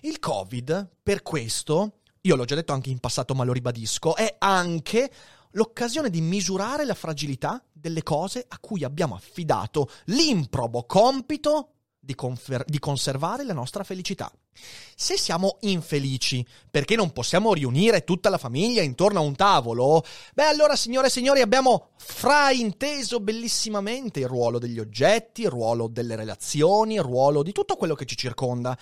Il 0.02 0.18
Covid, 0.18 0.88
per 1.02 1.22
questo, 1.22 2.00
io 2.22 2.36
l'ho 2.36 2.44
già 2.44 2.54
detto 2.54 2.72
anche 2.72 2.90
in 2.90 2.98
passato, 2.98 3.34
ma 3.34 3.44
lo 3.44 3.52
ribadisco, 3.52 4.14
è 4.16 4.36
anche 4.38 5.10
l'occasione 5.52 6.10
di 6.10 6.20
misurare 6.20 6.84
la 6.84 6.94
fragilità 6.94 7.64
delle 7.72 8.02
cose 8.02 8.44
a 8.46 8.58
cui 8.58 8.84
abbiamo 8.84 9.14
affidato 9.14 9.90
l'improbo 10.06 10.84
compito 10.84 11.79
di, 12.00 12.14
confer- 12.14 12.64
di 12.66 12.78
conservare 12.78 13.44
la 13.44 13.52
nostra 13.52 13.84
felicità. 13.84 14.32
Se 14.96 15.16
siamo 15.18 15.58
infelici 15.60 16.44
perché 16.70 16.96
non 16.96 17.12
possiamo 17.12 17.52
riunire 17.52 18.04
tutta 18.04 18.30
la 18.30 18.38
famiglia 18.38 18.82
intorno 18.82 19.18
a 19.18 19.22
un 19.22 19.36
tavolo, 19.36 20.02
beh 20.34 20.46
allora 20.46 20.74
signore 20.74 21.08
e 21.08 21.10
signori 21.10 21.42
abbiamo 21.42 21.90
frainteso 21.96 23.20
bellissimamente 23.20 24.20
il 24.20 24.28
ruolo 24.28 24.58
degli 24.58 24.78
oggetti, 24.78 25.42
il 25.42 25.50
ruolo 25.50 25.86
delle 25.88 26.16
relazioni, 26.16 26.94
il 26.94 27.02
ruolo 27.02 27.42
di 27.42 27.52
tutto 27.52 27.76
quello 27.76 27.94
che 27.94 28.06
ci 28.06 28.16
circonda. 28.16 28.76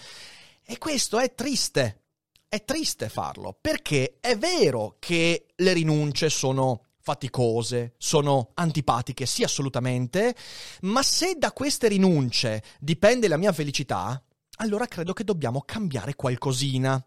E 0.65 0.79
questo 0.79 1.19
è 1.19 1.35
triste. 1.35 2.03
È 2.51 2.65
triste 2.65 3.11
farlo 3.11 3.59
perché 3.61 4.17
è 4.21 4.39
vero 4.39 4.97
che 4.99 5.49
le 5.55 5.73
rinunce 5.75 6.31
sono 6.31 6.85
faticose, 7.01 7.95
sono 7.99 8.51
antipatiche, 8.55 9.27
sì 9.27 9.43
assolutamente, 9.43 10.35
ma 10.83 11.03
se 11.03 11.37
da 11.39 11.53
queste 11.53 11.89
rinunce 11.89 12.63
dipende 12.79 13.29
la 13.29 13.37
mia 13.37 13.53
felicità, 13.53 14.23
allora 14.61 14.87
credo 14.87 15.13
che 15.13 15.25
dobbiamo 15.25 15.63
cambiare 15.65 16.15
qualcosina. 16.15 17.03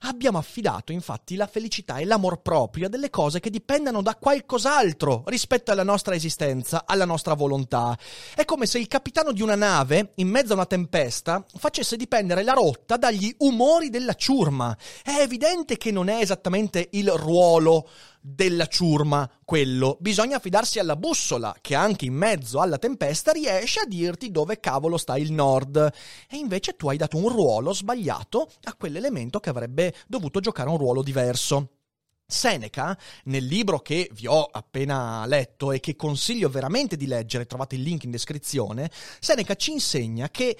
Abbiamo 0.00 0.38
affidato 0.38 0.92
infatti 0.92 1.36
la 1.36 1.46
felicità 1.46 1.98
e 1.98 2.04
l'amor 2.04 2.42
proprio 2.42 2.86
a 2.86 2.88
delle 2.88 3.10
cose 3.10 3.38
che 3.38 3.50
dipendano 3.50 4.02
da 4.02 4.16
qualcos'altro 4.16 5.22
rispetto 5.26 5.70
alla 5.70 5.84
nostra 5.84 6.14
esistenza, 6.14 6.84
alla 6.84 7.04
nostra 7.04 7.34
volontà. 7.34 7.96
È 8.34 8.44
come 8.44 8.66
se 8.66 8.78
il 8.78 8.88
capitano 8.88 9.32
di 9.32 9.42
una 9.42 9.54
nave, 9.54 10.12
in 10.16 10.28
mezzo 10.28 10.52
a 10.52 10.56
una 10.56 10.66
tempesta, 10.66 11.44
facesse 11.56 11.96
dipendere 11.96 12.42
la 12.42 12.54
rotta 12.54 12.96
dagli 12.96 13.32
umori 13.38 13.88
della 13.88 14.14
ciurma. 14.14 14.76
È 15.02 15.16
evidente 15.20 15.76
che 15.76 15.92
non 15.92 16.08
è 16.08 16.20
esattamente 16.20 16.88
il 16.92 17.10
ruolo 17.12 17.88
della 18.28 18.66
ciurma 18.66 19.30
quello, 19.44 19.96
bisogna 20.00 20.38
affidarsi 20.38 20.80
alla 20.80 20.96
bussola 20.96 21.54
che 21.60 21.76
anche 21.76 22.06
in 22.06 22.14
mezzo 22.14 22.60
alla 22.60 22.76
tempesta 22.76 23.30
riesce 23.30 23.80
a 23.80 23.86
dirti 23.86 24.32
dove 24.32 24.58
cavolo 24.58 24.96
sta 24.96 25.16
il 25.16 25.30
nord. 25.30 25.76
E 26.28 26.36
invece 26.36 26.74
tu 26.74 26.88
hai 26.88 26.96
dato 26.96 27.16
un 27.16 27.28
ruolo 27.28 27.72
sbagliato 27.72 28.50
a 28.64 28.74
quell'elemento 28.74 29.38
che 29.38 29.50
avrebbe 29.50 29.94
dovuto 30.08 30.40
giocare 30.40 30.68
un 30.68 30.76
ruolo 30.76 31.02
diverso. 31.02 31.70
Seneca, 32.26 32.98
nel 33.26 33.44
libro 33.44 33.78
che 33.78 34.10
vi 34.12 34.26
ho 34.26 34.42
appena 34.42 35.24
letto 35.26 35.70
e 35.70 35.78
che 35.78 35.94
consiglio 35.94 36.48
veramente 36.48 36.96
di 36.96 37.06
leggere, 37.06 37.46
trovate 37.46 37.76
il 37.76 37.82
link 37.82 38.02
in 38.02 38.10
descrizione, 38.10 38.90
Seneca 39.20 39.54
ci 39.54 39.70
insegna 39.70 40.28
che 40.30 40.56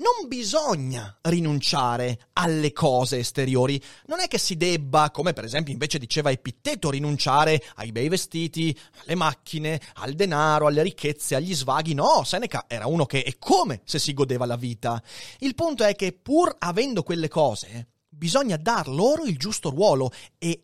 non 0.00 0.28
bisogna 0.28 1.18
rinunciare 1.22 2.28
alle 2.34 2.72
cose 2.72 3.18
esteriori. 3.18 3.82
Non 4.06 4.20
è 4.20 4.28
che 4.28 4.38
si 4.38 4.56
debba, 4.56 5.10
come 5.10 5.32
per 5.32 5.44
esempio 5.44 5.72
invece 5.72 5.98
diceva 5.98 6.30
Epitteto, 6.30 6.90
rinunciare 6.90 7.62
ai 7.76 7.92
bei 7.92 8.08
vestiti, 8.08 8.76
alle 9.04 9.14
macchine, 9.14 9.80
al 9.94 10.14
denaro, 10.14 10.66
alle 10.66 10.82
ricchezze, 10.82 11.34
agli 11.34 11.54
svaghi. 11.54 11.94
No, 11.94 12.24
Seneca 12.24 12.64
era 12.66 12.86
uno 12.86 13.04
che 13.04 13.22
è 13.22 13.36
come 13.38 13.82
se 13.84 13.98
si 13.98 14.14
godeva 14.14 14.46
la 14.46 14.56
vita. 14.56 15.02
Il 15.38 15.54
punto 15.54 15.84
è 15.84 15.94
che 15.94 16.12
pur 16.12 16.54
avendo 16.58 17.02
quelle 17.02 17.28
cose, 17.28 17.88
bisogna 18.08 18.56
dar 18.56 18.88
loro 18.88 19.24
il 19.24 19.36
giusto 19.36 19.70
ruolo 19.70 20.10
e 20.38 20.62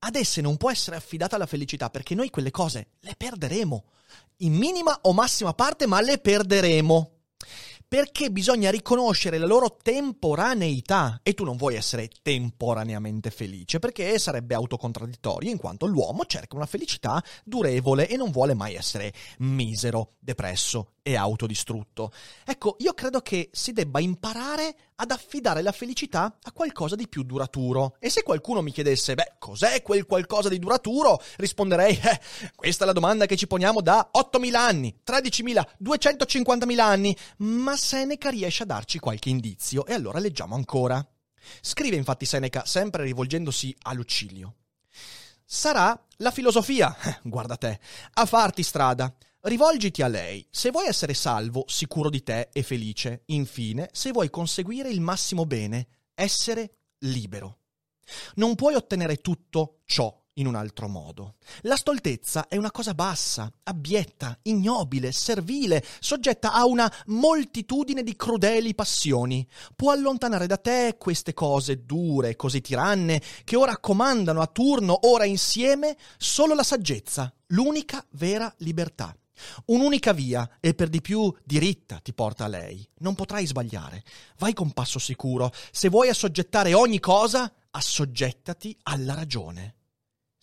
ad 0.00 0.16
esse 0.16 0.42
non 0.42 0.58
può 0.58 0.70
essere 0.70 0.96
affidata 0.96 1.38
la 1.38 1.46
felicità 1.46 1.88
perché 1.88 2.14
noi 2.14 2.28
quelle 2.28 2.50
cose 2.50 2.88
le 3.00 3.14
perderemo. 3.16 3.84
In 4.38 4.52
minima 4.52 4.98
o 5.02 5.14
massima 5.14 5.54
parte, 5.54 5.86
ma 5.86 6.02
le 6.02 6.18
perderemo 6.18 7.14
perché 7.94 8.32
bisogna 8.32 8.72
riconoscere 8.72 9.38
la 9.38 9.46
loro 9.46 9.76
temporaneità. 9.80 11.20
E 11.22 11.32
tu 11.32 11.44
non 11.44 11.56
vuoi 11.56 11.76
essere 11.76 12.10
temporaneamente 12.22 13.30
felice 13.30 13.78
perché 13.78 14.18
sarebbe 14.18 14.56
autocontradittorio 14.56 15.48
in 15.48 15.58
quanto 15.58 15.86
l'uomo 15.86 16.24
cerca 16.26 16.56
una 16.56 16.66
felicità 16.66 17.22
durevole 17.44 18.08
e 18.08 18.16
non 18.16 18.32
vuole 18.32 18.54
mai 18.54 18.74
essere 18.74 19.12
misero, 19.38 20.14
depresso 20.18 20.93
e 21.06 21.16
autodistrutto. 21.16 22.10
Ecco, 22.46 22.76
io 22.78 22.94
credo 22.94 23.20
che 23.20 23.50
si 23.52 23.72
debba 23.72 24.00
imparare 24.00 24.74
ad 24.96 25.10
affidare 25.10 25.60
la 25.60 25.70
felicità 25.70 26.38
a 26.42 26.50
qualcosa 26.50 26.96
di 26.96 27.08
più 27.08 27.24
duraturo. 27.24 27.96
E 28.00 28.08
se 28.08 28.22
qualcuno 28.22 28.62
mi 28.62 28.72
chiedesse, 28.72 29.14
beh, 29.14 29.34
cos'è 29.38 29.82
quel 29.82 30.06
qualcosa 30.06 30.48
di 30.48 30.58
duraturo? 30.58 31.20
Risponderei, 31.36 31.94
eh, 31.94 32.20
questa 32.54 32.84
è 32.84 32.86
la 32.86 32.94
domanda 32.94 33.26
che 33.26 33.36
ci 33.36 33.46
poniamo 33.46 33.82
da 33.82 34.10
8.000 34.16 34.54
anni, 34.54 34.98
13.000, 35.06 35.62
250.000 35.84 36.80
anni, 36.80 37.14
ma 37.38 37.76
Seneca 37.76 38.30
riesce 38.30 38.62
a 38.62 38.66
darci 38.66 38.98
qualche 38.98 39.28
indizio 39.28 39.84
e 39.84 39.92
allora 39.92 40.18
leggiamo 40.18 40.54
ancora. 40.54 41.06
Scrive 41.60 41.96
infatti 41.96 42.24
Seneca, 42.24 42.64
sempre 42.64 43.04
rivolgendosi 43.04 43.76
a 43.82 43.92
Lucilio. 43.92 44.54
Sarà 45.44 46.02
la 46.16 46.30
filosofia, 46.30 46.96
guarda 47.22 47.56
te, 47.56 47.78
a 48.14 48.24
farti 48.24 48.62
strada. 48.62 49.14
Rivolgiti 49.46 50.00
a 50.00 50.08
lei 50.08 50.46
se 50.50 50.70
vuoi 50.70 50.86
essere 50.86 51.12
salvo, 51.12 51.64
sicuro 51.66 52.08
di 52.08 52.22
te 52.22 52.48
e 52.50 52.62
felice. 52.62 53.24
Infine, 53.26 53.90
se 53.92 54.10
vuoi 54.10 54.30
conseguire 54.30 54.88
il 54.88 55.02
massimo 55.02 55.44
bene, 55.44 55.86
essere 56.14 56.76
libero. 57.00 57.58
Non 58.36 58.54
puoi 58.54 58.74
ottenere 58.74 59.16
tutto 59.16 59.80
ciò 59.84 60.18
in 60.36 60.46
un 60.46 60.54
altro 60.54 60.88
modo. 60.88 61.34
La 61.60 61.76
stoltezza 61.76 62.48
è 62.48 62.56
una 62.56 62.70
cosa 62.70 62.94
bassa, 62.94 63.52
abbietta, 63.64 64.38
ignobile, 64.44 65.12
servile, 65.12 65.84
soggetta 66.00 66.54
a 66.54 66.64
una 66.64 66.90
moltitudine 67.08 68.02
di 68.02 68.16
crudeli 68.16 68.74
passioni. 68.74 69.46
Può 69.76 69.90
allontanare 69.92 70.46
da 70.46 70.56
te 70.56 70.96
queste 70.98 71.34
cose 71.34 71.84
dure, 71.84 72.34
così 72.34 72.62
tiranne, 72.62 73.20
che 73.44 73.56
ora 73.56 73.76
comandano 73.76 74.40
a 74.40 74.46
turno, 74.46 75.00
ora 75.02 75.26
insieme, 75.26 75.98
solo 76.16 76.54
la 76.54 76.62
saggezza, 76.62 77.30
l'unica 77.48 78.02
vera 78.12 78.50
libertà. 78.60 79.14
Un'unica 79.66 80.12
via, 80.12 80.48
e 80.60 80.74
per 80.74 80.88
di 80.88 81.00
più 81.00 81.34
diritta, 81.44 81.98
ti 81.98 82.12
porta 82.12 82.44
a 82.44 82.48
lei. 82.48 82.86
Non 82.98 83.14
potrai 83.14 83.46
sbagliare. 83.46 84.02
Vai 84.38 84.52
con 84.52 84.72
passo 84.72 84.98
sicuro. 84.98 85.52
Se 85.70 85.88
vuoi 85.88 86.08
assoggettare 86.08 86.74
ogni 86.74 87.00
cosa, 87.00 87.52
assoggettati 87.70 88.76
alla 88.82 89.14
ragione. 89.14 89.74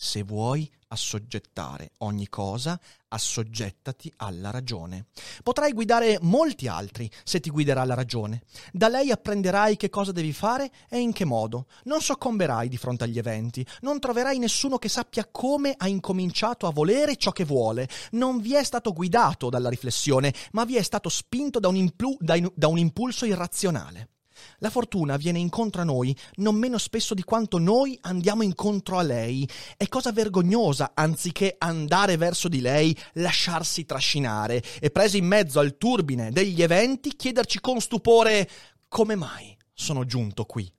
Se 0.04 0.24
vuoi 0.24 0.68
assoggettare 0.88 1.92
ogni 2.00 2.28
cosa, 2.28 2.78
assoggettati 3.10 4.12
alla 4.18 4.50
ragione. 4.50 5.06
Potrai 5.44 5.74
guidare 5.74 6.18
molti 6.22 6.68
altri 6.68 7.08
se 7.24 7.40
ti 7.40 7.52
guiderà 7.52 7.84
la 7.84 7.94
ragione. 7.94 8.42
Da 8.74 8.88
lei 8.88 9.12
apprenderai 9.12 9.78
che 9.78 9.92
cosa 9.92 10.12
devi 10.12 10.34
fare 10.34 10.72
e 10.90 10.98
in 10.98 11.14
che 11.14 11.24
modo. 11.24 11.68
Non 11.84 12.02
soccomberai 12.02 12.68
di 12.68 12.78
fronte 12.78 13.04
agli 13.04 13.20
eventi, 13.20 13.64
non 13.82 14.00
troverai 14.00 14.40
nessuno 14.40 14.80
che 14.80 14.90
sappia 14.90 15.28
come 15.30 15.76
ha 15.78 15.88
incominciato 15.88 16.66
a 16.66 16.72
volere 16.72 17.16
ciò 17.16 17.32
che 17.32 17.46
vuole. 17.46 17.88
Non 18.14 18.42
vi 18.42 18.56
è 18.56 18.64
stato 18.64 18.94
guidato 18.94 19.50
dalla 19.50 19.70
riflessione, 19.70 20.34
ma 20.54 20.66
vi 20.66 20.78
è 20.78 20.82
stato 20.82 21.10
spinto 21.10 21.60
da 21.60 21.68
un, 21.68 21.76
implu- 21.76 22.18
da 22.20 22.36
in- 22.36 22.52
da 22.56 22.68
un 22.68 22.80
impulso 22.80 23.26
irrazionale. 23.26 24.10
La 24.60 24.70
fortuna 24.70 25.18
viene 25.18 25.40
incontro 25.40 25.82
a 25.82 25.86
noi 25.86 26.16
non 26.36 26.56
meno 26.56 26.78
spesso 26.78 27.14
di 27.14 27.24
quanto 27.24 27.58
noi 27.58 27.98
andiamo 28.02 28.44
incontro 28.44 28.98
a 28.98 29.02
lei. 29.02 29.48
È 29.78 29.88
cosa 29.88 30.12
vergognosa, 30.12 30.92
anziché 30.94 31.56
andare 31.58 32.18
verso 32.18 32.48
di 32.48 32.62
lei, 32.62 32.96
lasciarsi 33.14 33.86
trascinare 33.86 34.64
e 34.80 34.90
presi 34.92 35.18
in 35.18 35.26
mezzo 35.26 35.60
al 35.60 35.78
turbine 35.78 36.32
degli 36.32 36.62
eventi, 36.62 37.16
chiederci 37.16 37.60
con 37.60 37.80
stupore 37.80 38.50
come 38.88 39.16
mai 39.16 39.58
sono 39.74 40.06
giunto 40.06 40.46
qui. 40.46 40.72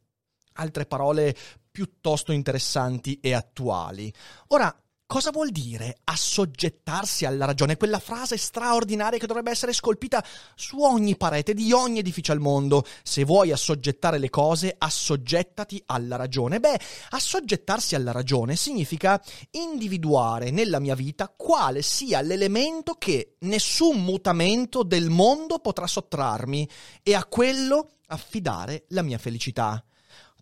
Altre 0.54 0.86
parole 0.86 1.34
piuttosto 1.70 2.32
interessanti 2.32 3.18
e 3.20 3.32
attuali. 3.32 4.12
Ora, 4.48 4.81
Cosa 5.12 5.30
vuol 5.30 5.50
dire 5.50 5.98
assoggettarsi 6.04 7.26
alla 7.26 7.44
ragione? 7.44 7.76
Quella 7.76 7.98
frase 7.98 8.38
straordinaria 8.38 9.18
che 9.18 9.26
dovrebbe 9.26 9.50
essere 9.50 9.74
scolpita 9.74 10.24
su 10.54 10.80
ogni 10.80 11.18
parete 11.18 11.52
di 11.52 11.70
ogni 11.70 11.98
edificio 11.98 12.32
al 12.32 12.40
mondo. 12.40 12.82
Se 13.02 13.22
vuoi 13.22 13.52
assoggettare 13.52 14.16
le 14.16 14.30
cose, 14.30 14.74
assoggettati 14.78 15.82
alla 15.84 16.16
ragione. 16.16 16.60
Beh, 16.60 16.80
assoggettarsi 17.10 17.94
alla 17.94 18.10
ragione 18.10 18.56
significa 18.56 19.22
individuare 19.50 20.50
nella 20.50 20.78
mia 20.78 20.94
vita 20.94 21.28
quale 21.28 21.82
sia 21.82 22.22
l'elemento 22.22 22.94
che 22.94 23.36
nessun 23.40 24.02
mutamento 24.02 24.82
del 24.82 25.10
mondo 25.10 25.58
potrà 25.58 25.86
sottrarmi 25.86 26.66
e 27.02 27.14
a 27.14 27.26
quello 27.26 27.96
affidare 28.06 28.86
la 28.88 29.02
mia 29.02 29.18
felicità. 29.18 29.84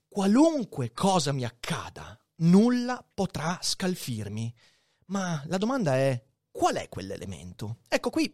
Qualunque 0.09 0.93
cosa 0.93 1.33
mi 1.33 1.45
accada, 1.45 2.17
nulla 2.41 3.05
potrà 3.13 3.59
scalfirmi. 3.61 4.55
Ma 5.07 5.43
la 5.47 5.59
domanda 5.59 5.97
è 5.97 6.23
qual 6.51 6.77
è 6.77 6.89
quell'elemento? 6.89 7.79
Ecco 7.89 8.11
qui 8.11 8.33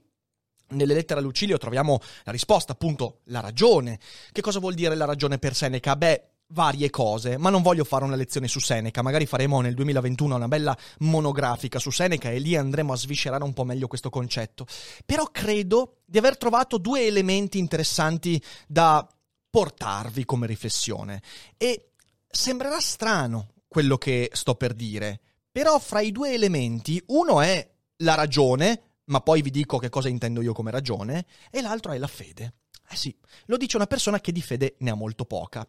nelle 0.68 0.94
lettere 0.94 1.20
a 1.20 1.22
Lucilio 1.22 1.58
troviamo 1.58 2.00
la 2.24 2.32
risposta, 2.32 2.72
appunto, 2.72 3.20
la 3.26 3.40
ragione. 3.40 3.98
Che 4.32 4.40
cosa 4.40 4.58
vuol 4.58 4.74
dire 4.74 4.94
la 4.94 5.04
ragione 5.04 5.38
per 5.38 5.54
Seneca? 5.54 5.94
Beh, 5.94 6.30
varie 6.48 6.90
cose, 6.90 7.38
ma 7.38 7.50
non 7.50 7.62
voglio 7.62 7.84
fare 7.84 8.04
una 8.04 8.14
lezione 8.14 8.48
su 8.48 8.60
Seneca, 8.60 9.02
magari 9.02 9.26
faremo 9.26 9.60
nel 9.60 9.74
2021 9.74 10.36
una 10.36 10.48
bella 10.48 10.76
monografica 11.00 11.78
su 11.78 11.90
Seneca 11.90 12.30
e 12.30 12.38
lì 12.38 12.56
andremo 12.56 12.92
a 12.92 12.96
sviscerare 12.96 13.44
un 13.44 13.52
po' 13.52 13.64
meglio 13.64 13.88
questo 13.88 14.10
concetto. 14.10 14.66
Però 15.04 15.24
credo 15.30 15.98
di 16.04 16.18
aver 16.18 16.36
trovato 16.36 16.78
due 16.78 17.06
elementi 17.06 17.58
interessanti 17.58 18.42
da 18.66 19.06
portarvi 19.50 20.24
come 20.24 20.46
riflessione 20.46 21.22
e 21.56 21.92
sembrerà 22.28 22.80
strano 22.80 23.54
quello 23.68 23.96
che 23.98 24.30
sto 24.32 24.54
per 24.54 24.74
dire. 24.74 25.20
Però 25.50 25.78
fra 25.78 26.00
i 26.00 26.12
due 26.12 26.32
elementi, 26.32 27.02
uno 27.08 27.40
è 27.40 27.68
la 27.98 28.14
ragione, 28.14 28.98
ma 29.04 29.20
poi 29.20 29.42
vi 29.42 29.50
dico 29.50 29.78
che 29.78 29.88
cosa 29.88 30.08
intendo 30.08 30.42
io 30.42 30.52
come 30.52 30.70
ragione, 30.70 31.26
e 31.50 31.60
l'altro 31.60 31.92
è 31.92 31.98
la 31.98 32.06
fede. 32.06 32.54
Eh 32.88 32.96
sì, 32.96 33.16
lo 33.46 33.56
dice 33.56 33.76
una 33.76 33.86
persona 33.86 34.20
che 34.20 34.32
di 34.32 34.42
fede 34.42 34.76
ne 34.80 34.90
ha 34.90 34.94
molto 34.94 35.24
poca. 35.24 35.66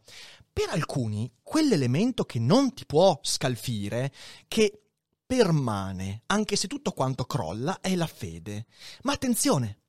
Per 0.51 0.69
alcuni, 0.69 1.31
quell'elemento 1.41 2.25
che 2.25 2.39
non 2.39 2.73
ti 2.73 2.85
può 2.85 3.19
scalfire, 3.23 4.11
che 4.47 4.81
permane, 5.25 6.23
anche 6.27 6.55
se 6.55 6.67
tutto 6.67 6.91
quanto 6.91 7.25
crolla, 7.25 7.79
è 7.81 7.95
la 7.95 8.07
fede. 8.07 8.65
Ma 9.03 9.13
attenzione, 9.13 9.79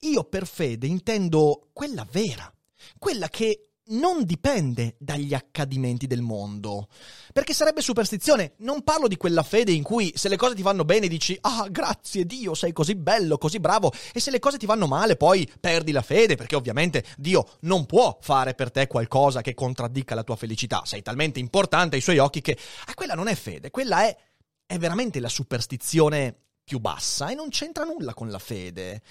io 0.00 0.24
per 0.24 0.46
fede 0.46 0.86
intendo 0.86 1.70
quella 1.72 2.06
vera, 2.10 2.52
quella 2.98 3.28
che 3.28 3.73
non 3.86 4.24
dipende 4.24 4.96
dagli 4.98 5.34
accadimenti 5.34 6.06
del 6.06 6.22
mondo. 6.22 6.88
Perché 7.32 7.52
sarebbe 7.52 7.82
superstizione. 7.82 8.54
Non 8.58 8.82
parlo 8.82 9.08
di 9.08 9.16
quella 9.16 9.42
fede 9.42 9.72
in 9.72 9.82
cui 9.82 10.12
se 10.14 10.28
le 10.28 10.36
cose 10.36 10.54
ti 10.54 10.62
vanno 10.62 10.84
bene 10.84 11.08
dici 11.08 11.36
ah 11.40 11.68
grazie 11.68 12.24
Dio 12.24 12.54
sei 12.54 12.72
così 12.72 12.94
bello, 12.94 13.38
così 13.38 13.60
bravo 13.60 13.92
e 14.12 14.20
se 14.20 14.30
le 14.30 14.38
cose 14.38 14.58
ti 14.58 14.66
vanno 14.66 14.86
male 14.86 15.16
poi 15.16 15.50
perdi 15.60 15.92
la 15.92 16.02
fede 16.02 16.36
perché 16.36 16.56
ovviamente 16.56 17.04
Dio 17.16 17.56
non 17.60 17.86
può 17.86 18.16
fare 18.20 18.54
per 18.54 18.70
te 18.70 18.86
qualcosa 18.86 19.42
che 19.42 19.54
contraddica 19.54 20.14
la 20.14 20.24
tua 20.24 20.36
felicità. 20.36 20.82
Sei 20.84 21.02
talmente 21.02 21.38
importante 21.38 21.96
ai 21.96 22.02
suoi 22.02 22.18
occhi 22.18 22.40
che 22.40 22.56
ah, 22.86 22.94
quella 22.94 23.14
non 23.14 23.28
è 23.28 23.34
fede, 23.34 23.70
quella 23.70 24.04
è, 24.04 24.16
è 24.64 24.78
veramente 24.78 25.20
la 25.20 25.28
superstizione 25.28 26.34
più 26.64 26.78
bassa 26.78 27.28
e 27.28 27.34
non 27.34 27.50
c'entra 27.50 27.84
nulla 27.84 28.14
con 28.14 28.30
la 28.30 28.38
fede. 28.38 29.02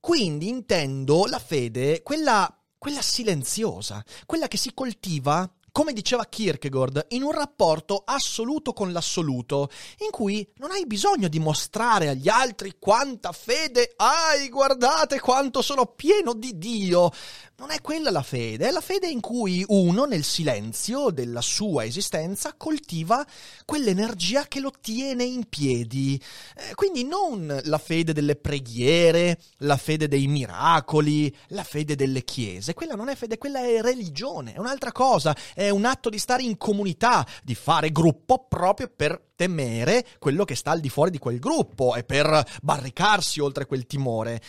Quindi 0.00 0.48
intendo 0.48 1.26
la 1.26 1.38
fede, 1.38 2.02
quella 2.02 2.50
quella 2.86 3.02
silenziosa, 3.02 4.00
quella 4.26 4.46
che 4.46 4.56
si 4.56 4.72
coltiva 4.72 5.50
come 5.72 5.92
diceva 5.92 6.24
Kierkegaard, 6.24 7.08
in 7.10 7.22
un 7.22 7.32
rapporto 7.32 8.02
assoluto 8.06 8.72
con 8.72 8.92
l'assoluto, 8.92 9.68
in 9.98 10.10
cui 10.10 10.48
non 10.56 10.70
hai 10.70 10.86
bisogno 10.86 11.28
di 11.28 11.38
mostrare 11.38 12.08
agli 12.08 12.30
altri 12.30 12.76
quanta 12.78 13.32
fede 13.32 13.92
hai, 13.96 14.48
guardate 14.48 15.20
quanto 15.20 15.60
sono 15.60 15.84
pieno 15.84 16.32
di 16.32 16.56
Dio. 16.56 17.10
Non 17.58 17.70
è 17.70 17.80
quella 17.80 18.10
la 18.10 18.22
fede, 18.22 18.68
è 18.68 18.70
la 18.70 18.82
fede 18.82 19.08
in 19.08 19.20
cui 19.20 19.64
uno, 19.68 20.04
nel 20.04 20.24
silenzio 20.24 21.08
della 21.08 21.40
sua 21.40 21.86
esistenza, 21.86 22.52
coltiva 22.54 23.26
quell'energia 23.64 24.46
che 24.46 24.60
lo 24.60 24.70
tiene 24.78 25.24
in 25.24 25.48
piedi. 25.48 26.22
Eh, 26.54 26.74
quindi 26.74 27.04
non 27.04 27.62
la 27.64 27.78
fede 27.78 28.12
delle 28.12 28.36
preghiere, 28.36 29.38
la 29.60 29.78
fede 29.78 30.06
dei 30.06 30.26
miracoli, 30.26 31.34
la 31.48 31.64
fede 31.64 31.94
delle 31.94 32.24
chiese. 32.24 32.74
Quella 32.74 32.94
non 32.94 33.08
è 33.08 33.14
fede, 33.14 33.38
quella 33.38 33.60
è 33.60 33.80
religione, 33.80 34.52
è 34.52 34.58
un'altra 34.58 34.92
cosa, 34.92 35.34
è 35.54 35.70
un 35.70 35.86
atto 35.86 36.10
di 36.10 36.18
stare 36.18 36.42
in 36.42 36.58
comunità, 36.58 37.26
di 37.42 37.54
fare 37.54 37.90
gruppo 37.90 38.44
proprio 38.46 38.92
per 38.94 39.28
temere 39.34 40.06
quello 40.18 40.44
che 40.44 40.56
sta 40.56 40.72
al 40.72 40.80
di 40.80 40.90
fuori 40.90 41.10
di 41.10 41.18
quel 41.18 41.38
gruppo 41.38 41.94
e 41.94 42.04
per 42.04 42.44
barricarsi 42.60 43.40
oltre 43.40 43.64
quel 43.64 43.86
timore. 43.86 44.42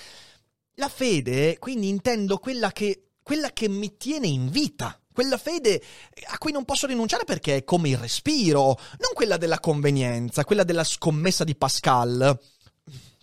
La 0.79 0.89
fede, 0.89 1.57
quindi 1.57 1.89
intendo 1.89 2.38
quella 2.38 2.72
che, 2.72 3.13
quella 3.24 3.50
che 3.51 3.67
mi 3.67 3.98
tiene 3.98 4.27
in 4.27 4.48
vita, 4.50 5.01
quella 5.12 5.38
fede 5.38 5.81
a 6.27 6.38
cui 6.38 6.51
non 6.51 6.65
posso 6.65 6.86
rinunciare 6.86 7.24
perché 7.24 7.55
è 7.55 7.63
come 7.63 7.89
il 7.89 7.98
respiro, 7.98 8.77
non 9.00 9.13
quella 9.15 9.38
della 9.38 9.60
convenienza, 9.60 10.46
quella 10.46 10.63
della 10.63 10.84
scommessa 10.84 11.43
di 11.43 11.55
Pascal 11.55 12.39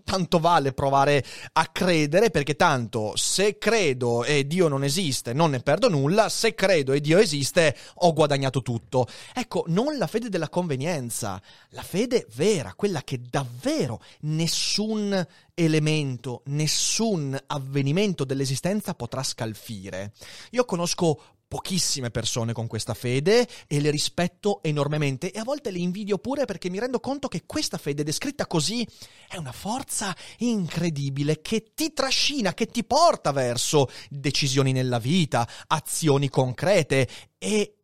tanto 0.05 0.39
vale 0.39 0.73
provare 0.73 1.25
a 1.53 1.67
credere 1.67 2.31
perché 2.31 2.55
tanto 2.55 3.17
se 3.17 3.59
credo 3.59 4.23
e 4.25 4.47
Dio 4.47 4.69
non 4.69 4.85
esiste 4.85 5.33
non 5.33 5.51
ne 5.51 5.61
perdo 5.61 5.89
nulla, 5.89 6.29
se 6.29 6.55
credo 6.55 6.93
e 6.93 7.01
Dio 7.01 7.19
esiste 7.19 7.77
ho 7.95 8.13
guadagnato 8.13 8.63
tutto. 8.63 9.07
Ecco, 9.35 9.65
non 9.69 9.97
la 9.97 10.07
fede 10.07 10.29
della 10.29 10.49
convenienza, 10.49 11.41
la 11.71 11.83
fede 11.83 12.27
vera, 12.35 12.75
quella 12.75 13.03
che 13.03 13.21
davvero 13.29 14.01
nessun 14.21 15.27
elemento, 15.55 16.43
nessun 16.47 17.39
avvenimento 17.47 18.25
dell'esistenza 18.25 18.95
potrà 18.95 19.23
scalfire. 19.23 20.13
Io 20.51 20.65
conosco 20.65 21.34
pochissime 21.47 22.11
persone 22.11 22.53
con 22.53 22.67
questa 22.67 22.95
fede 22.95 23.49
e 23.67 23.81
le 23.81 23.91
rispetto 23.91 24.63
enormemente 24.63 25.31
e 25.31 25.39
a 25.39 25.45
volte 25.45 25.71
le 25.71 25.79
invidio 25.79 26.19
pure 26.19 26.45
perché 26.45 26.71
mi 26.71 26.79
rendo 26.79 27.01
conto 27.01 27.29
che 27.29 27.45
questa 27.47 27.79
fede 27.79 28.03
descritta 28.03 28.47
così 28.47 28.87
è 29.29 29.37
una 29.37 29.53
forza 29.53 30.15
incredibile 30.39 31.41
che 31.41 31.73
ti 31.75 31.93
trascina, 31.93 32.55
che 32.55 32.67
ti 32.67 32.85
porta 32.85 33.33
verso 33.33 33.89
decisioni 34.09 34.73
nella 34.73 34.99
vita, 34.99 35.49
azioni 35.69 36.29
concrete 36.29 37.09
e 37.39 37.77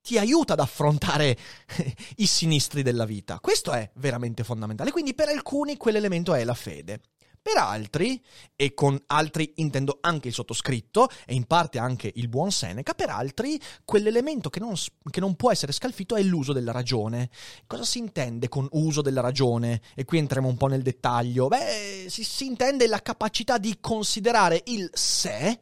ti 0.00 0.16
aiuta 0.16 0.54
ad 0.54 0.60
affrontare 0.60 1.36
i 2.16 2.26
sinistri 2.26 2.82
della 2.82 3.04
vita. 3.04 3.40
Questo 3.40 3.72
è 3.72 3.90
veramente 3.96 4.42
fondamentale. 4.42 4.90
Quindi 4.90 5.14
per 5.14 5.28
alcuni 5.28 5.76
quell'elemento 5.76 6.34
è 6.34 6.44
la 6.44 6.54
fede. 6.54 7.00
Per 7.40 7.56
altri, 7.56 8.22
e 8.56 8.74
con 8.74 9.00
altri 9.06 9.52
intendo 9.56 9.98
anche 10.00 10.28
il 10.28 10.34
sottoscritto 10.34 11.08
e 11.26 11.34
in 11.34 11.44
parte 11.44 11.78
anche 11.78 12.12
il 12.16 12.28
buon 12.28 12.50
Seneca, 12.50 12.94
per 12.94 13.10
altri 13.10 13.60
quell'elemento 13.84 14.50
che 14.50 14.60
non, 14.60 14.74
che 15.10 15.20
non, 15.20 15.36
può 15.36 15.50
essere 15.50 15.72
scalfito 15.72 16.16
è 16.16 16.22
l'uso 16.22 16.52
della 16.52 16.72
ragione. 16.72 17.30
Cosa 17.66 17.84
si 17.84 17.98
intende 17.98 18.48
con 18.48 18.66
uso 18.72 19.02
della 19.02 19.20
ragione? 19.20 19.80
E 19.94 20.04
qui 20.04 20.18
entriamo 20.18 20.48
un 20.48 20.56
po' 20.56 20.66
nel 20.66 20.82
dettaglio. 20.82 21.48
Beh, 21.48 22.06
si, 22.08 22.24
si 22.24 22.46
intende 22.46 22.86
la 22.86 23.00
capacità 23.00 23.58
di 23.58 23.78
considerare 23.80 24.62
il 24.66 24.90
sé 24.92 25.60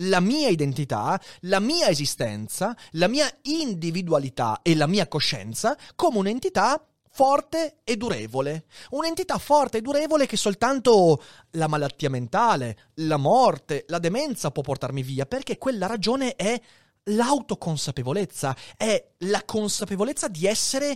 la 0.00 0.20
mia 0.20 0.48
identità, 0.48 1.18
la 1.40 1.60
mia 1.60 1.88
esistenza, 1.88 2.76
la 2.92 3.08
mia 3.08 3.30
individualità 3.42 4.60
e 4.62 4.74
la 4.74 4.86
mia 4.86 5.08
coscienza 5.08 5.76
come 5.94 6.18
un'entità 6.18 6.86
forte 7.16 7.78
e 7.82 7.96
durevole. 7.96 8.66
Un'entità 8.90 9.38
forte 9.38 9.78
e 9.78 9.80
durevole 9.80 10.26
che 10.26 10.36
soltanto 10.36 11.22
la 11.52 11.66
malattia 11.66 12.10
mentale, 12.10 12.90
la 12.96 13.16
morte, 13.16 13.86
la 13.88 13.98
demenza 13.98 14.50
può 14.50 14.60
portarmi 14.60 15.02
via, 15.02 15.24
perché 15.24 15.56
quella 15.56 15.86
ragione 15.86 16.36
è 16.36 16.60
l'autoconsapevolezza, 17.04 18.54
è 18.76 19.12
la 19.20 19.42
consapevolezza 19.46 20.28
di 20.28 20.46
essere 20.46 20.94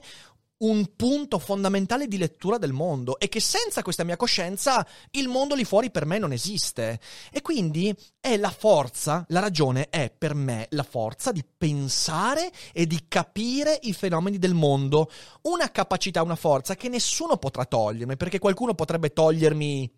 un 0.60 0.94
punto 0.94 1.38
fondamentale 1.38 2.06
di 2.06 2.18
lettura 2.18 2.58
del 2.58 2.72
mondo 2.72 3.18
e 3.18 3.28
che 3.28 3.40
senza 3.40 3.82
questa 3.82 4.04
mia 4.04 4.16
coscienza 4.16 4.86
il 5.12 5.28
mondo 5.28 5.54
lì 5.54 5.64
fuori 5.64 5.90
per 5.90 6.04
me 6.04 6.18
non 6.18 6.32
esiste. 6.32 7.00
E 7.30 7.40
quindi 7.40 7.94
è 8.20 8.36
la 8.36 8.50
forza, 8.50 9.24
la 9.28 9.40
ragione 9.40 9.88
è 9.88 10.12
per 10.16 10.34
me 10.34 10.66
la 10.70 10.82
forza 10.82 11.32
di 11.32 11.44
pensare 11.44 12.50
e 12.72 12.86
di 12.86 13.04
capire 13.08 13.78
i 13.82 13.92
fenomeni 13.92 14.38
del 14.38 14.54
mondo. 14.54 15.10
Una 15.42 15.70
capacità, 15.70 16.22
una 16.22 16.36
forza 16.36 16.74
che 16.74 16.88
nessuno 16.88 17.36
potrà 17.38 17.64
togliermi, 17.64 18.16
perché 18.16 18.38
qualcuno 18.38 18.74
potrebbe 18.74 19.12
togliermi 19.12 19.90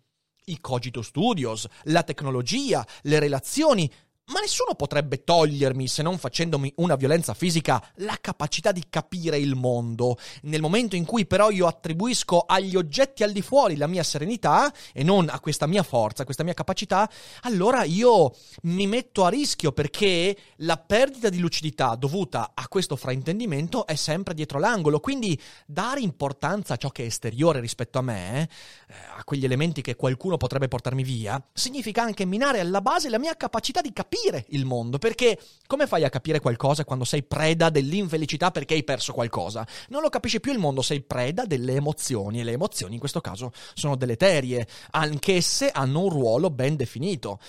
i 0.45 0.59
cogito 0.59 1.01
studios, 1.01 1.67
la 1.83 2.03
tecnologia, 2.03 2.85
le 3.03 3.19
relazioni, 3.19 3.89
ma 4.27 4.39
nessuno 4.39 4.73
potrebbe 4.75 5.23
togliermi, 5.25 5.85
se 5.87 6.01
non 6.01 6.17
facendomi 6.17 6.71
una 6.77 6.95
violenza 6.95 7.33
fisica, 7.33 7.83
la 7.95 8.17
capacità 8.21 8.71
di 8.71 8.85
capire 8.89 9.37
il 9.37 9.55
mondo. 9.55 10.17
Nel 10.43 10.61
momento 10.61 10.95
in 10.95 11.03
cui 11.03 11.25
però 11.25 11.49
io 11.49 11.67
attribuisco 11.67 12.39
agli 12.47 12.77
oggetti 12.77 13.23
al 13.23 13.33
di 13.33 13.41
fuori 13.41 13.75
la 13.75 13.87
mia 13.87 14.03
serenità 14.03 14.73
e 14.93 15.03
non 15.03 15.27
a 15.29 15.41
questa 15.41 15.67
mia 15.67 15.83
forza, 15.83 16.21
a 16.21 16.25
questa 16.25 16.43
mia 16.43 16.53
capacità, 16.53 17.09
allora 17.41 17.83
io 17.83 18.33
mi 18.63 18.87
metto 18.87 19.25
a 19.25 19.29
rischio 19.29 19.73
perché 19.73 20.37
la 20.57 20.77
perdita 20.77 21.27
di 21.27 21.39
lucidità 21.39 21.95
dovuta 21.95 22.51
a 22.53 22.67
questo 22.69 22.95
fraintendimento 22.95 23.85
è 23.85 23.95
sempre 23.95 24.33
dietro 24.33 24.57
l'angolo. 24.57 25.01
Quindi 25.01 25.39
dare 25.65 25.99
importanza 25.99 26.75
a 26.75 26.77
ciò 26.77 26.89
che 26.91 27.03
è 27.03 27.07
esteriore 27.07 27.59
rispetto 27.59 27.99
a 27.99 28.01
me, 28.01 28.43
eh, 28.87 28.93
a 29.17 29.23
quegli 29.25 29.43
elementi 29.43 29.81
che 29.81 29.97
qualcuno 29.97 30.37
potrebbe 30.37 30.69
portarmi 30.69 31.03
via, 31.03 31.43
significa 31.51 32.03
anche 32.03 32.23
minare 32.23 32.61
alla 32.61 32.79
base 32.79 33.09
la 33.09 33.19
mia 33.19 33.35
capacità 33.35 33.81
di 33.81 33.91
capire 33.91 34.11
capire 34.13 34.45
il 34.49 34.65
mondo, 34.65 34.99
perché 34.99 35.39
come 35.65 35.87
fai 35.87 36.03
a 36.03 36.09
capire 36.09 36.39
qualcosa 36.39 36.85
quando 36.85 37.03
sei 37.03 37.23
preda 37.23 37.69
dell'infelicità 37.69 38.51
perché 38.51 38.75
hai 38.75 38.83
perso 38.83 39.11
qualcosa? 39.11 39.65
Non 39.89 40.01
lo 40.01 40.09
capisci 40.09 40.39
più 40.39 40.51
il 40.51 40.59
mondo, 40.59 40.83
sei 40.83 41.01
preda 41.01 41.45
delle 41.45 41.73
emozioni 41.73 42.39
e 42.39 42.43
le 42.43 42.51
emozioni 42.51 42.93
in 42.93 42.99
questo 42.99 43.21
caso 43.21 43.51
sono 43.73 43.95
deleterie, 43.95 44.67
anch'esse 44.91 45.71
hanno 45.71 46.03
un 46.03 46.09
ruolo 46.09 46.51
ben 46.51 46.75
definito. 46.75 47.39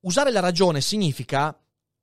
Usare 0.00 0.30
la 0.30 0.40
ragione 0.40 0.82
significa 0.82 1.56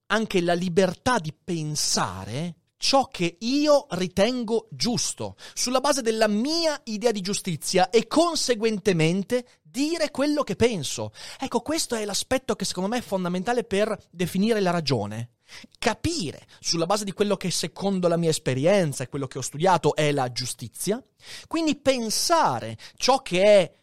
anche 0.08 0.42
la 0.42 0.54
libertà 0.54 1.20
di 1.20 1.32
pensare 1.32 2.56
ciò 2.80 3.08
che 3.10 3.36
io 3.40 3.88
ritengo 3.90 4.68
giusto, 4.72 5.36
sulla 5.54 5.82
base 5.82 6.02
della 6.02 6.30
mia 6.30 6.80
idea 6.86 7.12
di 7.12 7.20
giustizia 7.20 7.90
e 7.90 8.08
conseguentemente 8.08 9.46
dire 9.70 10.12
quello 10.12 10.44
che 10.44 10.56
penso. 10.56 11.12
Ecco, 11.40 11.62
questo 11.62 11.96
è 11.96 12.06
l'aspetto 12.06 12.56
che 12.56 12.66
secondo 12.66 12.90
me 12.90 12.98
è 12.98 13.02
fondamentale 13.02 13.64
per 13.64 13.98
definire 14.10 14.60
la 14.60 14.72
ragione. 14.72 15.32
Capire 15.80 16.46
sulla 16.60 16.86
base 16.86 17.06
di 17.06 17.12
quello 17.12 17.36
che 17.36 17.50
secondo 17.50 18.08
la 18.08 18.18
mia 18.18 18.30
esperienza 18.30 19.04
e 19.04 19.10
quello 19.10 19.26
che 19.26 19.40
ho 19.40 19.42
studiato 19.42 19.96
è 19.96 20.12
la 20.12 20.32
giustizia, 20.32 21.04
quindi 21.48 21.76
pensare 21.76 22.78
ciò 22.96 23.24
che 23.24 23.44
è 23.44 23.80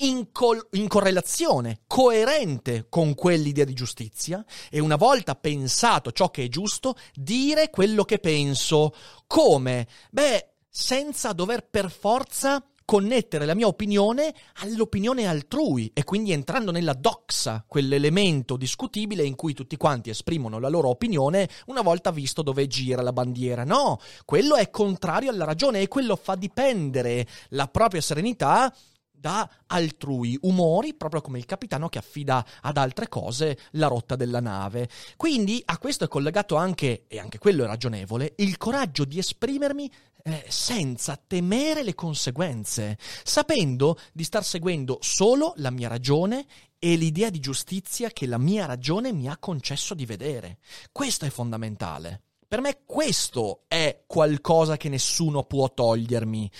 in, 0.00 0.30
col- 0.30 0.66
in, 0.72 0.88
correlazione, 0.88 1.82
coerente 1.86 2.86
con 2.90 3.14
quell'idea 3.14 3.64
di 3.64 3.72
giustizia 3.72 4.44
e 4.70 4.78
una 4.78 4.96
volta 4.96 5.36
pensato 5.36 6.12
ciò 6.12 6.30
che 6.30 6.44
è 6.44 6.48
giusto, 6.48 6.96
dire 7.14 7.70
quello 7.70 8.04
che 8.04 8.18
penso. 8.18 8.92
Come? 9.26 9.88
Beh, 10.10 10.56
senza 10.68 11.32
dover 11.32 11.66
per 11.66 11.90
forza 11.90 12.62
connettere 12.86 13.44
la 13.44 13.54
mia 13.54 13.66
opinione 13.66 14.32
all'opinione 14.62 15.26
altrui 15.26 15.90
e 15.92 16.04
quindi 16.04 16.32
entrando 16.32 16.70
nella 16.70 16.94
doxa, 16.94 17.64
quell'elemento 17.66 18.56
discutibile 18.56 19.24
in 19.24 19.34
cui 19.34 19.52
tutti 19.52 19.76
quanti 19.76 20.08
esprimono 20.08 20.58
la 20.58 20.68
loro 20.68 20.88
opinione 20.88 21.50
una 21.66 21.82
volta 21.82 22.10
visto 22.10 22.40
dove 22.42 22.66
gira 22.68 23.02
la 23.02 23.12
bandiera. 23.12 23.64
No, 23.64 23.98
quello 24.24 24.54
è 24.54 24.70
contrario 24.70 25.30
alla 25.30 25.44
ragione 25.44 25.80
e 25.80 25.88
quello 25.88 26.16
fa 26.16 26.36
dipendere 26.36 27.26
la 27.50 27.66
propria 27.66 28.00
serenità 28.00 28.72
da 29.18 29.48
altrui 29.66 30.38
umori, 30.42 30.94
proprio 30.94 31.20
come 31.20 31.38
il 31.38 31.46
capitano 31.46 31.88
che 31.88 31.98
affida 31.98 32.44
ad 32.62 32.76
altre 32.76 33.08
cose 33.08 33.58
la 33.72 33.86
rotta 33.86 34.16
della 34.16 34.40
nave. 34.40 34.88
Quindi 35.16 35.62
a 35.64 35.78
questo 35.78 36.04
è 36.04 36.08
collegato 36.08 36.56
anche, 36.56 37.04
e 37.08 37.18
anche 37.18 37.38
quello 37.38 37.64
è 37.64 37.66
ragionevole, 37.66 38.34
il 38.36 38.56
coraggio 38.56 39.04
di 39.04 39.18
esprimermi 39.18 39.90
eh, 40.22 40.44
senza 40.48 41.20
temere 41.24 41.82
le 41.82 41.94
conseguenze, 41.94 42.98
sapendo 43.22 43.96
di 44.12 44.24
star 44.24 44.44
seguendo 44.44 44.98
solo 45.00 45.52
la 45.56 45.70
mia 45.70 45.88
ragione 45.88 46.46
e 46.78 46.96
l'idea 46.96 47.30
di 47.30 47.38
giustizia 47.38 48.10
che 48.10 48.26
la 48.26 48.38
mia 48.38 48.66
ragione 48.66 49.12
mi 49.12 49.28
ha 49.28 49.38
concesso 49.38 49.94
di 49.94 50.04
vedere. 50.04 50.58
Questo 50.90 51.24
è 51.24 51.30
fondamentale. 51.30 52.22
Per 52.48 52.60
me 52.60 52.82
questo 52.84 53.64
è 53.66 54.04
qualcosa 54.06 54.76
che 54.76 54.88
nessuno 54.88 55.44
può 55.44 55.72
togliermi. 55.72 56.50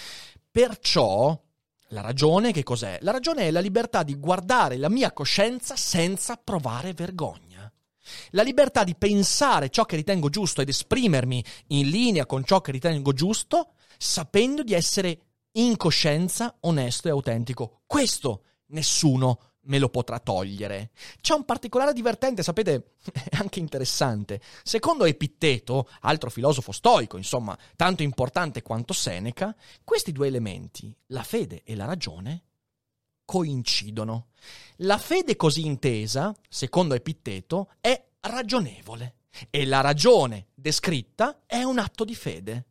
Perciò 0.51 1.39
la 1.91 2.01
ragione 2.01 2.53
che 2.53 2.63
cos'è? 2.63 2.99
La 3.03 3.13
ragione 3.13 3.43
è 3.43 3.51
la 3.51 3.61
libertà 3.61 4.03
di 4.03 4.17
guardare 4.17 4.77
la 4.77 4.89
mia 4.89 5.13
coscienza 5.13 5.77
senza 5.77 6.37
provare 6.37 6.93
vergogna. 6.93 7.71
La 8.31 8.43
libertà 8.43 8.85
di 8.85 8.97
pensare 8.97 9.69
ciò 9.69 9.85
che 9.85 9.97
ritengo 9.97 10.29
giusto 10.29 10.61
ed 10.61 10.69
esprimermi 10.69 11.45
in 11.69 11.89
linea 11.89 12.27
con 12.27 12.45
ciò 12.45 12.61
che 12.61 12.73
ritengo 12.73 13.13
giusto, 13.13 13.73
sapendo 13.97 14.63
di 14.63 14.75
essere 14.75 15.21
in 15.53 15.77
coscienza, 15.77 16.57
onesto 16.61 17.09
e 17.09 17.13
autentico. 17.13 17.83
Questo 17.87 18.43
nessuno 18.67 19.55
me 19.67 19.79
lo 19.79 19.89
potrà 19.89 20.19
togliere. 20.19 20.91
C'è 21.21 21.35
un 21.35 21.45
particolare 21.45 21.93
divertente, 21.93 22.43
sapete, 22.43 22.95
anche 23.39 23.61
interessante. 23.61 24.41
Secondo 24.63 25.05
Epitteto, 25.05 25.89
altro 26.01 26.31
filosofo 26.31 26.73
stoico, 26.73 27.17
insomma, 27.17 27.57
tanto 27.77 28.03
importante 28.03 28.63
quanto 28.63 28.93
Seneca, 28.93 29.55
questi 29.85 30.13
due 30.13 30.27
elementi, 30.27 30.95
la 31.09 31.23
fede 31.23 31.63
e 31.65 31.75
la 31.75 31.85
ragione, 31.85 32.43
coincidono. 33.25 34.29
La 34.77 34.99
fede 34.99 35.37
così 35.37 35.67
intesa, 35.67 36.35
secondo 36.49 36.95
Epitteto, 36.95 37.71
è 37.81 38.03
ragionevole 38.21 39.17
e 39.51 39.67
la 39.67 39.81
ragione 39.81 40.49
descritta 40.55 41.43
è 41.47 41.63
un 41.63 41.79
atto 41.79 42.05
di 42.05 42.15
fede. 42.15 42.67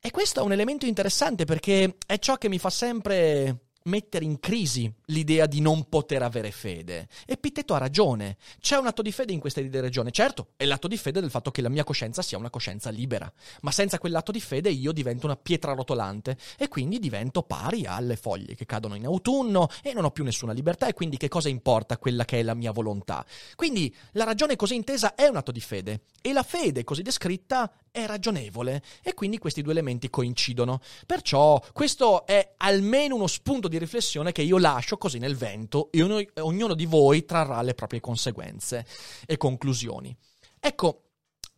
E 0.00 0.10
questo 0.10 0.40
è 0.40 0.42
un 0.42 0.52
elemento 0.52 0.86
interessante 0.86 1.44
perché 1.44 1.96
è 2.06 2.18
ciò 2.18 2.36
che 2.36 2.48
mi 2.48 2.58
fa 2.58 2.70
sempre 2.70 3.69
mettere 3.84 4.24
in 4.24 4.40
crisi 4.40 4.92
l'idea 5.06 5.46
di 5.46 5.60
non 5.60 5.88
poter 5.88 6.22
avere 6.22 6.50
fede. 6.50 7.08
Epitteto 7.26 7.74
ha 7.74 7.78
ragione. 7.78 8.36
C'è 8.60 8.76
un 8.76 8.86
atto 8.86 9.02
di 9.02 9.12
fede 9.12 9.32
in 9.32 9.40
questa 9.40 9.60
idea 9.60 9.80
di 9.80 9.86
ragione. 9.86 10.10
Certo, 10.10 10.48
è 10.56 10.64
l'atto 10.64 10.88
di 10.88 10.96
fede 10.96 11.20
del 11.20 11.30
fatto 11.30 11.50
che 11.50 11.62
la 11.62 11.68
mia 11.68 11.84
coscienza 11.84 12.22
sia 12.22 12.38
una 12.38 12.50
coscienza 12.50 12.90
libera. 12.90 13.30
Ma 13.62 13.70
senza 13.70 13.98
quell'atto 13.98 14.32
di 14.32 14.40
fede 14.40 14.70
io 14.70 14.92
divento 14.92 15.26
una 15.26 15.36
pietra 15.36 15.72
rotolante 15.72 16.36
e 16.58 16.68
quindi 16.68 16.98
divento 16.98 17.42
pari 17.42 17.86
alle 17.86 18.16
foglie 18.16 18.54
che 18.54 18.66
cadono 18.66 18.94
in 18.94 19.06
autunno 19.06 19.68
e 19.82 19.92
non 19.92 20.04
ho 20.04 20.10
più 20.10 20.24
nessuna 20.24 20.52
libertà 20.52 20.86
e 20.86 20.92
quindi 20.92 21.16
che 21.16 21.28
cosa 21.28 21.48
importa 21.48 21.98
quella 21.98 22.24
che 22.24 22.40
è 22.40 22.42
la 22.42 22.54
mia 22.54 22.72
volontà? 22.72 23.24
Quindi 23.54 23.94
la 24.12 24.24
ragione 24.24 24.56
così 24.56 24.74
intesa 24.74 25.14
è 25.14 25.26
un 25.26 25.36
atto 25.36 25.52
di 25.52 25.60
fede 25.60 26.02
e 26.20 26.32
la 26.32 26.42
fede 26.42 26.84
così 26.84 27.02
descritta 27.02 27.70
è 27.90 28.06
ragionevole 28.06 28.82
e 29.02 29.14
quindi 29.14 29.38
questi 29.38 29.62
due 29.62 29.72
elementi 29.72 30.10
coincidono. 30.10 30.80
Perciò 31.06 31.62
questo 31.72 32.26
è 32.26 32.54
almeno 32.58 33.14
uno 33.14 33.26
spunto 33.26 33.68
di 33.68 33.78
riflessione 33.78 34.32
che 34.32 34.42
io 34.42 34.58
lascio 34.58 34.96
così 34.96 35.18
nel 35.18 35.36
vento 35.36 35.90
e 35.90 36.02
ognuno, 36.02 36.24
ognuno 36.40 36.74
di 36.74 36.86
voi 36.86 37.24
trarrà 37.24 37.60
le 37.62 37.74
proprie 37.74 38.00
conseguenze 38.00 38.86
e 39.26 39.36
conclusioni. 39.36 40.14
Ecco, 40.58 41.02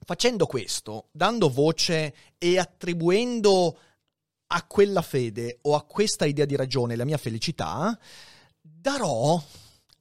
facendo 0.05 0.47
questo, 0.47 1.09
dando 1.13 1.51
voce 1.51 2.15
e 2.39 2.59
attribuendo 2.59 3.79
a 4.49 4.65
quella 4.65 5.03
fede 5.03 5.59
o 5.63 5.75
a 5.75 5.83
questa 5.83 6.27
idea 6.27 6.45
di 6.45 6.57
ragione 6.57 6.97
la 6.97 7.05
mia 7.05 7.17
felicità, 7.17 7.99
darò 8.61 9.43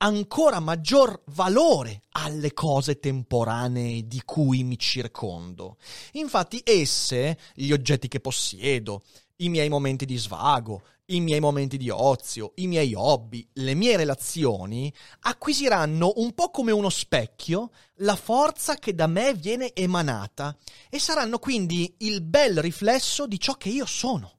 ancora 0.01 0.59
maggior 0.59 1.21
valore 1.27 2.03
alle 2.11 2.53
cose 2.53 2.99
temporanee 2.99 4.07
di 4.07 4.21
cui 4.25 4.63
mi 4.63 4.77
circondo. 4.77 5.77
Infatti 6.13 6.61
esse, 6.63 7.37
gli 7.53 7.71
oggetti 7.71 8.07
che 8.07 8.19
possiedo, 8.19 9.03
i 9.37 9.49
miei 9.49 9.69
momenti 9.69 10.05
di 10.05 10.17
svago, 10.17 10.83
i 11.07 11.19
miei 11.19 11.39
momenti 11.39 11.77
di 11.77 11.89
ozio, 11.89 12.53
i 12.55 12.67
miei 12.67 12.93
hobby, 12.95 13.47
le 13.53 13.73
mie 13.75 13.97
relazioni, 13.97 14.91
acquisiranno 15.21 16.13
un 16.15 16.33
po' 16.33 16.49
come 16.49 16.71
uno 16.71 16.89
specchio 16.89 17.71
la 17.97 18.15
forza 18.15 18.75
che 18.75 18.95
da 18.95 19.07
me 19.07 19.33
viene 19.33 19.73
emanata 19.73 20.55
e 20.89 20.99
saranno 20.99 21.37
quindi 21.37 21.95
il 21.99 22.21
bel 22.21 22.59
riflesso 22.59 23.27
di 23.27 23.39
ciò 23.39 23.53
che 23.53 23.69
io 23.69 23.85
sono. 23.85 24.37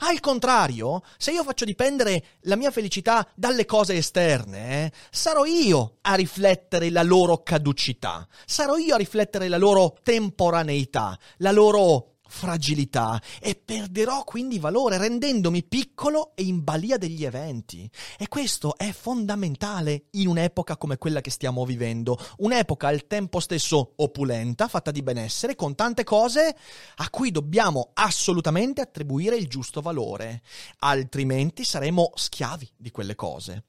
Al 0.00 0.20
contrario, 0.20 1.02
se 1.16 1.32
io 1.32 1.42
faccio 1.42 1.64
dipendere 1.64 2.24
la 2.42 2.56
mia 2.56 2.70
felicità 2.70 3.26
dalle 3.34 3.64
cose 3.64 3.94
esterne, 3.94 4.92
sarò 5.10 5.44
io 5.44 5.98
a 6.02 6.14
riflettere 6.14 6.90
la 6.90 7.02
loro 7.02 7.42
caducità, 7.42 8.26
sarò 8.44 8.76
io 8.76 8.94
a 8.94 8.98
riflettere 8.98 9.48
la 9.48 9.58
loro 9.58 9.96
temporaneità, 10.02 11.18
la 11.38 11.52
loro 11.52 12.15
fragilità 12.36 13.20
e 13.40 13.54
perderò 13.54 14.22
quindi 14.22 14.58
valore 14.58 14.98
rendendomi 14.98 15.64
piccolo 15.64 16.36
e 16.36 16.42
in 16.42 16.62
balia 16.62 16.98
degli 16.98 17.24
eventi. 17.24 17.90
E 18.18 18.28
questo 18.28 18.76
è 18.76 18.92
fondamentale 18.92 20.04
in 20.12 20.28
un'epoca 20.28 20.76
come 20.76 20.98
quella 20.98 21.22
che 21.22 21.30
stiamo 21.30 21.64
vivendo, 21.64 22.18
un'epoca 22.38 22.88
al 22.88 23.06
tempo 23.06 23.40
stesso 23.40 23.94
opulenta, 23.96 24.68
fatta 24.68 24.90
di 24.90 25.02
benessere, 25.02 25.54
con 25.54 25.74
tante 25.74 26.04
cose 26.04 26.54
a 26.96 27.08
cui 27.08 27.30
dobbiamo 27.30 27.92
assolutamente 27.94 28.82
attribuire 28.82 29.36
il 29.36 29.48
giusto 29.48 29.80
valore, 29.80 30.42
altrimenti 30.80 31.64
saremo 31.64 32.12
schiavi 32.14 32.70
di 32.76 32.90
quelle 32.90 33.14
cose. 33.14 33.64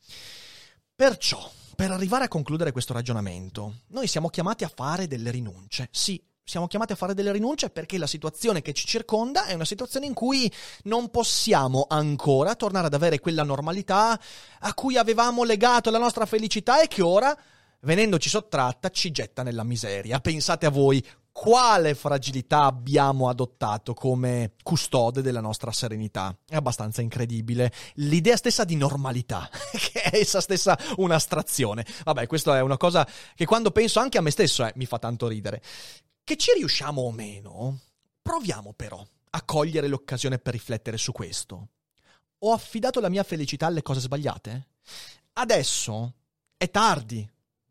Perciò, 0.93 1.49
per 1.73 1.91
arrivare 1.91 2.25
a 2.25 2.27
concludere 2.27 2.73
questo 2.73 2.91
ragionamento, 2.91 3.75
noi 3.87 4.07
siamo 4.07 4.27
chiamati 4.27 4.65
a 4.65 4.71
fare 4.73 5.07
delle 5.07 5.31
rinunce. 5.31 5.87
Sì, 5.91 6.21
siamo 6.47 6.67
chiamati 6.67 6.93
a 6.93 6.95
fare 6.95 7.13
delle 7.13 7.33
rinunce 7.33 7.69
perché 7.69 7.97
la 7.97 8.07
situazione 8.07 8.61
che 8.61 8.71
ci 8.71 8.87
circonda 8.87 9.47
è 9.47 9.53
una 9.53 9.65
situazione 9.65 10.05
in 10.05 10.13
cui 10.13 10.49
non 10.83 11.09
possiamo 11.09 11.87
ancora 11.89 12.55
tornare 12.55 12.87
ad 12.87 12.93
avere 12.93 13.19
quella 13.19 13.43
normalità 13.43 14.17
a 14.59 14.73
cui 14.73 14.95
avevamo 14.95 15.43
legato 15.43 15.91
la 15.91 15.97
nostra 15.97 16.25
felicità 16.25 16.81
e 16.81 16.87
che 16.87 17.01
ora, 17.01 17.37
venendoci 17.81 18.29
sottratta, 18.29 18.89
ci 18.89 19.11
getta 19.11 19.43
nella 19.43 19.65
miseria. 19.65 20.21
Pensate 20.21 20.65
a 20.65 20.69
voi 20.69 21.05
quale 21.33 21.95
fragilità 21.95 22.63
abbiamo 22.63 23.27
adottato 23.27 23.93
come 23.93 24.53
custode 24.63 25.21
della 25.21 25.41
nostra 25.41 25.73
serenità. 25.73 26.33
È 26.47 26.55
abbastanza 26.55 27.01
incredibile. 27.01 27.73
L'idea 27.95 28.37
stessa 28.37 28.63
di 28.63 28.77
normalità, 28.77 29.49
che 29.91 30.01
è 30.01 30.17
essa 30.17 30.39
stessa 30.39 30.79
un'astrazione. 30.95 31.85
Vabbè, 32.05 32.25
questa 32.25 32.55
è 32.55 32.61
una 32.61 32.77
cosa 32.77 33.05
che 33.35 33.45
quando 33.45 33.71
penso 33.71 33.99
anche 33.99 34.17
a 34.17 34.21
me 34.21 34.31
stesso 34.31 34.65
eh, 34.65 34.71
mi 34.77 34.85
fa 34.85 34.97
tanto 34.97 35.27
ridere. 35.27 35.61
Che 36.27 36.35
ci 36.35 36.51
riusciamo 36.57 37.03
o 37.03 37.11
meno, 37.13 37.79
proviamo 38.21 38.73
però 38.73 39.01
a 39.29 39.43
cogliere 39.43 39.87
l'occasione 39.87 40.39
per 40.39 40.51
riflettere 40.51 40.97
su 40.97 41.13
questo. 41.13 41.69
Ho 42.39 42.51
affidato 42.51 42.99
la 42.99 43.07
mia 43.07 43.23
felicità 43.23 43.67
alle 43.67 43.81
cose 43.81 44.01
sbagliate? 44.01 44.67
Adesso 45.31 46.15
è 46.57 46.69
tardi 46.69 47.25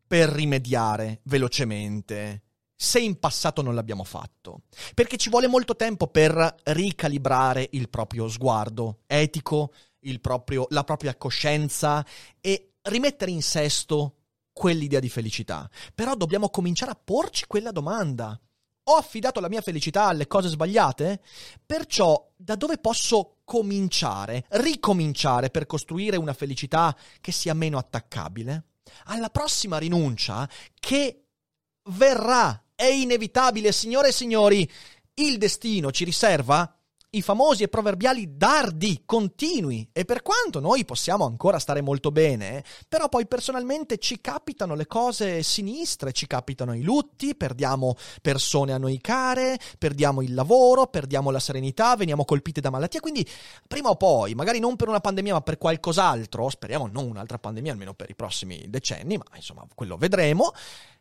per 0.07 0.29
rimediare 0.29 1.19
velocemente 1.25 2.45
se 2.75 2.99
in 2.99 3.19
passato 3.19 3.61
non 3.61 3.75
l'abbiamo 3.75 4.03
fatto, 4.03 4.61
perché 4.95 5.17
ci 5.17 5.29
vuole 5.29 5.45
molto 5.45 5.75
tempo 5.75 6.07
per 6.07 6.55
ricalibrare 6.63 7.67
il 7.73 7.89
proprio 7.89 8.27
sguardo 8.27 9.01
etico, 9.05 9.71
proprio, 10.19 10.65
la 10.71 10.83
propria 10.83 11.15
coscienza 11.15 12.03
e 12.41 12.71
rimettere 12.81 13.29
in 13.29 13.43
sesto 13.43 14.15
quell'idea 14.51 14.99
di 14.99 15.09
felicità. 15.09 15.69
Però 15.93 16.15
dobbiamo 16.15 16.49
cominciare 16.49 16.89
a 16.89 16.99
porci 16.99 17.45
quella 17.45 17.71
domanda 17.71 18.41
ho 18.89 18.95
affidato 18.95 19.39
la 19.39 19.49
mia 19.49 19.61
felicità 19.61 20.05
alle 20.05 20.27
cose 20.27 20.49
sbagliate? 20.49 21.21
Perciò 21.65 22.31
da 22.35 22.55
dove 22.55 22.77
posso 22.77 23.37
cominciare, 23.43 24.45
ricominciare 24.49 25.49
per 25.49 25.65
costruire 25.65 26.17
una 26.17 26.33
felicità 26.33 26.95
che 27.19 27.31
sia 27.31 27.53
meno 27.53 27.77
attaccabile? 27.77 28.65
Alla 29.05 29.29
prossima 29.29 29.77
rinuncia 29.77 30.49
che 30.79 31.25
verrà, 31.89 32.63
è 32.75 32.85
inevitabile, 32.85 33.71
signore 33.71 34.09
e 34.09 34.13
signori, 34.13 34.71
il 35.15 35.37
destino 35.37 35.91
ci 35.91 36.03
riserva 36.03 36.76
i 37.11 37.21
famosi 37.21 37.63
e 37.63 37.67
proverbiali 37.69 38.35
dardi 38.35 39.03
continui. 39.05 39.89
E 39.93 40.03
per 40.03 40.21
quanto 40.21 40.59
noi 40.59 40.83
possiamo 40.83 41.25
ancora 41.25 41.59
stare 41.59 41.81
molto 41.81 42.11
bene, 42.11 42.63
però 42.87 43.07
poi 43.07 43.27
personalmente 43.27 43.97
ci 43.97 44.19
capitano 44.19 44.75
le 44.75 44.87
cose 44.87 45.41
sinistre, 45.43 46.11
ci 46.11 46.27
capitano 46.27 46.73
i 46.75 46.81
lutti, 46.81 47.35
perdiamo 47.35 47.95
persone 48.21 48.73
a 48.73 48.77
noi 48.77 48.99
care, 48.99 49.57
perdiamo 49.77 50.21
il 50.21 50.33
lavoro, 50.33 50.87
perdiamo 50.87 51.31
la 51.31 51.39
serenità, 51.39 51.95
veniamo 51.95 52.25
colpiti 52.25 52.59
da 52.59 52.69
malattia, 52.69 52.99
quindi 52.99 53.27
prima 53.67 53.89
o 53.89 53.95
poi, 53.95 54.35
magari 54.35 54.59
non 54.59 54.75
per 54.75 54.89
una 54.89 54.99
pandemia 54.99 55.33
ma 55.33 55.41
per 55.41 55.57
qualcos'altro, 55.57 56.49
speriamo 56.49 56.87
non 56.87 57.05
un'altra 57.05 57.39
pandemia 57.39 57.71
almeno 57.71 57.93
per 57.93 58.09
i 58.09 58.15
prossimi 58.15 58.65
decenni, 58.67 59.17
ma 59.17 59.25
insomma 59.35 59.65
quello 59.73 59.95
vedremo, 59.97 60.51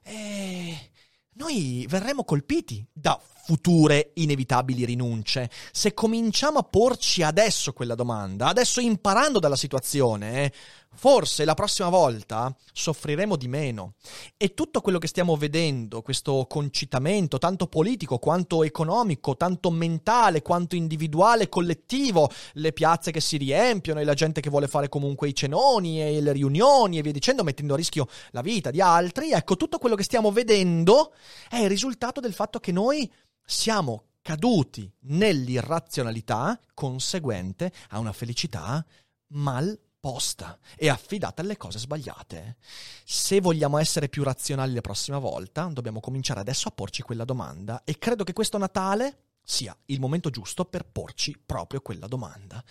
e 0.02 0.90
noi 1.32 1.84
verremo 1.88 2.24
colpiti 2.24 2.86
da 2.92 3.20
future 3.46 4.10
inevitabili 4.14 4.84
rinunce. 4.84 5.48
Se 5.70 5.94
cominciamo 5.94 6.58
a 6.58 6.64
porci 6.64 7.22
adesso 7.22 7.72
quella 7.72 7.94
domanda, 7.94 8.48
adesso 8.48 8.80
imparando 8.80 9.38
dalla 9.38 9.54
situazione, 9.54 10.52
forse 10.96 11.44
la 11.44 11.54
prossima 11.54 11.88
volta 11.88 12.52
soffriremo 12.72 13.36
di 13.36 13.46
meno. 13.46 13.94
E 14.36 14.52
tutto 14.54 14.80
quello 14.80 14.98
che 14.98 15.06
stiamo 15.06 15.36
vedendo, 15.36 16.02
questo 16.02 16.46
concitamento, 16.48 17.38
tanto 17.38 17.68
politico 17.68 18.18
quanto 18.18 18.64
economico, 18.64 19.36
tanto 19.36 19.70
mentale 19.70 20.42
quanto 20.42 20.74
individuale, 20.74 21.48
collettivo, 21.48 22.28
le 22.54 22.72
piazze 22.72 23.12
che 23.12 23.20
si 23.20 23.36
riempiono 23.36 24.00
e 24.00 24.04
la 24.04 24.14
gente 24.14 24.40
che 24.40 24.50
vuole 24.50 24.66
fare 24.66 24.88
comunque 24.88 25.28
i 25.28 25.34
cenoni 25.34 26.02
e 26.02 26.20
le 26.20 26.32
riunioni 26.32 26.98
e 26.98 27.02
via 27.02 27.12
dicendo, 27.12 27.44
mettendo 27.44 27.74
a 27.74 27.76
rischio 27.76 28.08
la 28.32 28.40
vita 28.40 28.72
di 28.72 28.80
altri, 28.80 29.30
ecco, 29.30 29.56
tutto 29.56 29.78
quello 29.78 29.94
che 29.94 30.02
stiamo 30.02 30.32
vedendo 30.32 31.12
è 31.48 31.58
il 31.58 31.68
risultato 31.68 32.18
del 32.18 32.32
fatto 32.32 32.58
che 32.58 32.72
noi 32.72 33.08
siamo 33.46 34.08
caduti 34.20 34.92
nell'irrazionalità 35.02 36.60
conseguente 36.74 37.72
a 37.90 37.98
una 37.98 38.12
felicità 38.12 38.84
mal 39.28 39.78
apposta 40.06 40.58
e 40.76 40.88
affidate 40.88 41.40
alle 41.40 41.56
cose 41.56 41.78
sbagliate. 41.78 42.56
Se 43.04 43.40
vogliamo 43.40 43.78
essere 43.78 44.08
più 44.08 44.22
razionali 44.22 44.74
la 44.74 44.80
prossima 44.80 45.18
volta, 45.18 45.64
dobbiamo 45.72 46.00
cominciare 46.00 46.40
adesso 46.40 46.68
a 46.68 46.72
porci 46.72 47.02
quella 47.02 47.24
domanda 47.24 47.82
e 47.84 47.98
credo 47.98 48.22
che 48.22 48.32
questo 48.32 48.58
Natale 48.58 49.24
sia 49.42 49.76
il 49.86 50.00
momento 50.00 50.30
giusto 50.30 50.64
per 50.64 50.84
porci 50.84 51.36
proprio 51.44 51.80
quella 51.80 52.06
domanda. 52.06 52.62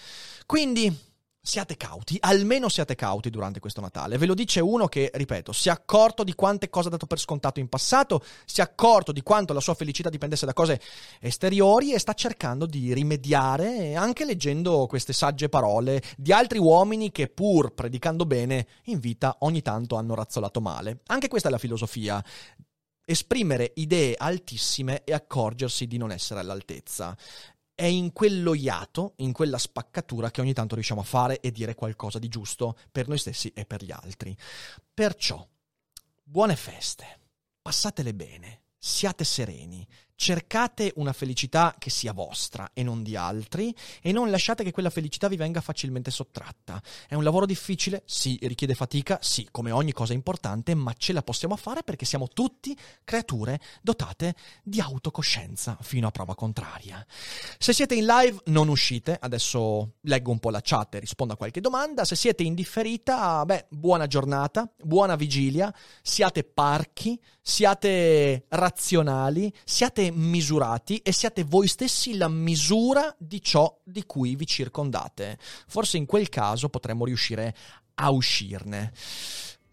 Quindi 0.45 1.13
siate 1.45 1.77
cauti, 1.77 2.17
almeno 2.21 2.69
siate 2.69 2.95
cauti 2.95 3.29
durante 3.29 3.59
questo 3.59 3.79
Natale. 3.79 4.17
Ve 4.17 4.25
lo 4.25 4.33
dice 4.33 4.59
uno 4.61 4.87
che, 4.87 5.11
ripeto, 5.13 5.51
si 5.51 5.69
è 5.69 5.71
accorto 5.71 6.23
di 6.23 6.33
quante 6.33 6.71
cose 6.71 6.87
ha 6.87 6.91
dato 6.91 7.05
per 7.05 7.19
scontato 7.19 7.59
in 7.59 7.69
passato, 7.69 8.23
si 8.45 8.61
è 8.61 8.63
accorto 8.63 9.11
di 9.11 9.21
quanto 9.21 9.53
la 9.53 9.59
sua 9.59 9.75
felicità 9.75 10.09
dipendesse 10.09 10.47
da 10.47 10.53
cose 10.53 10.81
esteriori 11.19 11.93
e 11.93 11.99
sta 11.99 12.13
cercando 12.13 12.65
di 12.65 12.93
rimediare 12.93 13.93
anche 13.93 14.25
leggendo 14.25 14.87
queste 14.87 15.13
sagge 15.13 15.47
parole 15.47 16.01
di 16.17 16.33
altri 16.33 16.57
uomini 16.57 17.11
che 17.11 17.27
pur 17.27 17.75
predicando 17.75 18.25
bene 18.25 18.65
in 18.85 18.99
vita 18.99 19.37
ogni 19.41 19.61
tanto 19.61 19.97
hanno 19.97 20.15
razzolato 20.15 20.59
male. 20.61 21.01
Anche 21.05 21.27
questa 21.27 21.49
è 21.49 21.51
la 21.51 21.59
filosofia 21.59 22.23
esprimere 23.05 23.71
idee 23.75 24.15
altissime 24.17 25.03
e 25.03 25.13
accorgersi 25.13 25.85
di 25.85 25.97
non 25.97 26.11
essere 26.11 26.39
all'altezza 26.39 27.15
è 27.75 27.83
in 27.83 28.13
quello 28.13 28.53
iato, 28.53 29.13
in 29.17 29.33
quella 29.33 29.57
spaccatura 29.57 30.31
che 30.31 30.39
ogni 30.39 30.53
tanto 30.53 30.75
riusciamo 30.75 31.01
a 31.01 31.05
fare 31.05 31.41
e 31.41 31.51
dire 31.51 31.75
qualcosa 31.75 32.19
di 32.19 32.29
giusto 32.29 32.77
per 32.89 33.09
noi 33.09 33.17
stessi 33.17 33.51
e 33.53 33.65
per 33.65 33.83
gli 33.83 33.91
altri. 33.91 34.35
Perciò, 34.93 35.45
buone 36.23 36.55
feste, 36.55 37.19
passatele 37.61 38.13
bene, 38.13 38.61
siate 38.77 39.25
sereni, 39.25 39.85
Cercate 40.17 40.93
una 40.95 41.11
felicità 41.11 41.75
che 41.77 41.89
sia 41.89 42.13
vostra 42.13 42.69
e 42.73 42.83
non 42.83 43.03
di 43.03 43.17
altri 43.17 43.75
e 44.01 44.13
non 44.13 44.29
lasciate 44.29 44.63
che 44.63 44.71
quella 44.71 44.89
felicità 44.89 45.27
vi 45.27 45.35
venga 45.35 45.59
facilmente 45.59 46.09
sottratta. 46.09 46.81
È 47.07 47.15
un 47.15 47.23
lavoro 47.23 47.45
difficile? 47.45 48.01
Sì, 48.05 48.39
richiede 48.43 48.75
fatica? 48.75 49.19
Sì, 49.21 49.47
come 49.51 49.71
ogni 49.71 49.91
cosa 49.91 50.13
importante, 50.13 50.73
ma 50.73 50.93
ce 50.93 51.11
la 51.11 51.21
possiamo 51.21 51.57
fare 51.57 51.83
perché 51.83 52.05
siamo 52.05 52.29
tutti 52.29 52.75
creature 53.03 53.59
dotate 53.81 54.35
di 54.63 54.79
autocoscienza 54.79 55.77
fino 55.81 56.07
a 56.07 56.11
prova 56.11 56.33
contraria. 56.33 57.05
Se 57.57 57.73
siete 57.73 57.95
in 57.95 58.05
live 58.05 58.39
non 58.45 58.69
uscite, 58.69 59.17
adesso 59.19 59.95
leggo 60.01 60.31
un 60.31 60.39
po' 60.39 60.49
la 60.49 60.61
chat 60.61 60.95
e 60.95 60.99
rispondo 60.99 61.33
a 61.33 61.37
qualche 61.37 61.59
domanda. 61.59 62.05
Se 62.05 62.15
siete 62.15 62.43
in 62.43 62.53
differita, 62.53 63.43
beh, 63.43 63.65
buona 63.69 64.07
giornata, 64.07 64.71
buona 64.81 65.17
vigilia, 65.17 65.73
siate 66.01 66.45
parchi, 66.45 67.19
siate 67.41 68.45
razionali, 68.47 69.53
misurati 70.11 70.97
e 70.97 71.11
siate 71.11 71.43
voi 71.43 71.67
stessi 71.67 72.17
la 72.17 72.27
misura 72.27 73.15
di 73.17 73.41
ciò 73.41 73.79
di 73.83 74.05
cui 74.05 74.35
vi 74.35 74.45
circondate. 74.45 75.37
Forse 75.67 75.97
in 75.97 76.05
quel 76.05 76.29
caso 76.29 76.69
potremmo 76.69 77.05
riuscire 77.05 77.55
a 77.95 78.09
uscirne. 78.09 78.91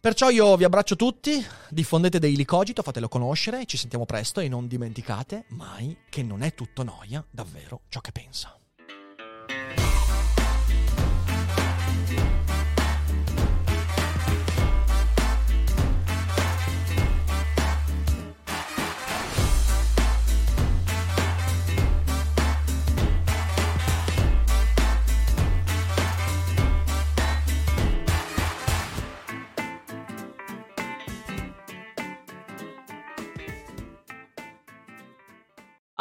Perciò 0.01 0.31
io 0.31 0.57
vi 0.57 0.64
abbraccio 0.64 0.97
tutti, 0.97 1.45
diffondete 1.71 2.18
Daily 2.18 2.45
Cogito, 2.45 2.83
fatelo 2.83 3.09
conoscere, 3.09 3.66
ci 3.66 3.77
sentiamo 3.77 4.05
presto 4.05 4.40
e 4.40 4.49
non 4.49 4.66
dimenticate 4.66 5.45
mai 5.51 5.97
che 6.09 6.25
non 6.25 6.42
è 6.42 6.55
tutto 6.55 6.83
noia 6.83 7.25
davvero 7.31 7.83
ciò 7.88 8.01
che 8.01 8.11
pensa. 8.11 8.57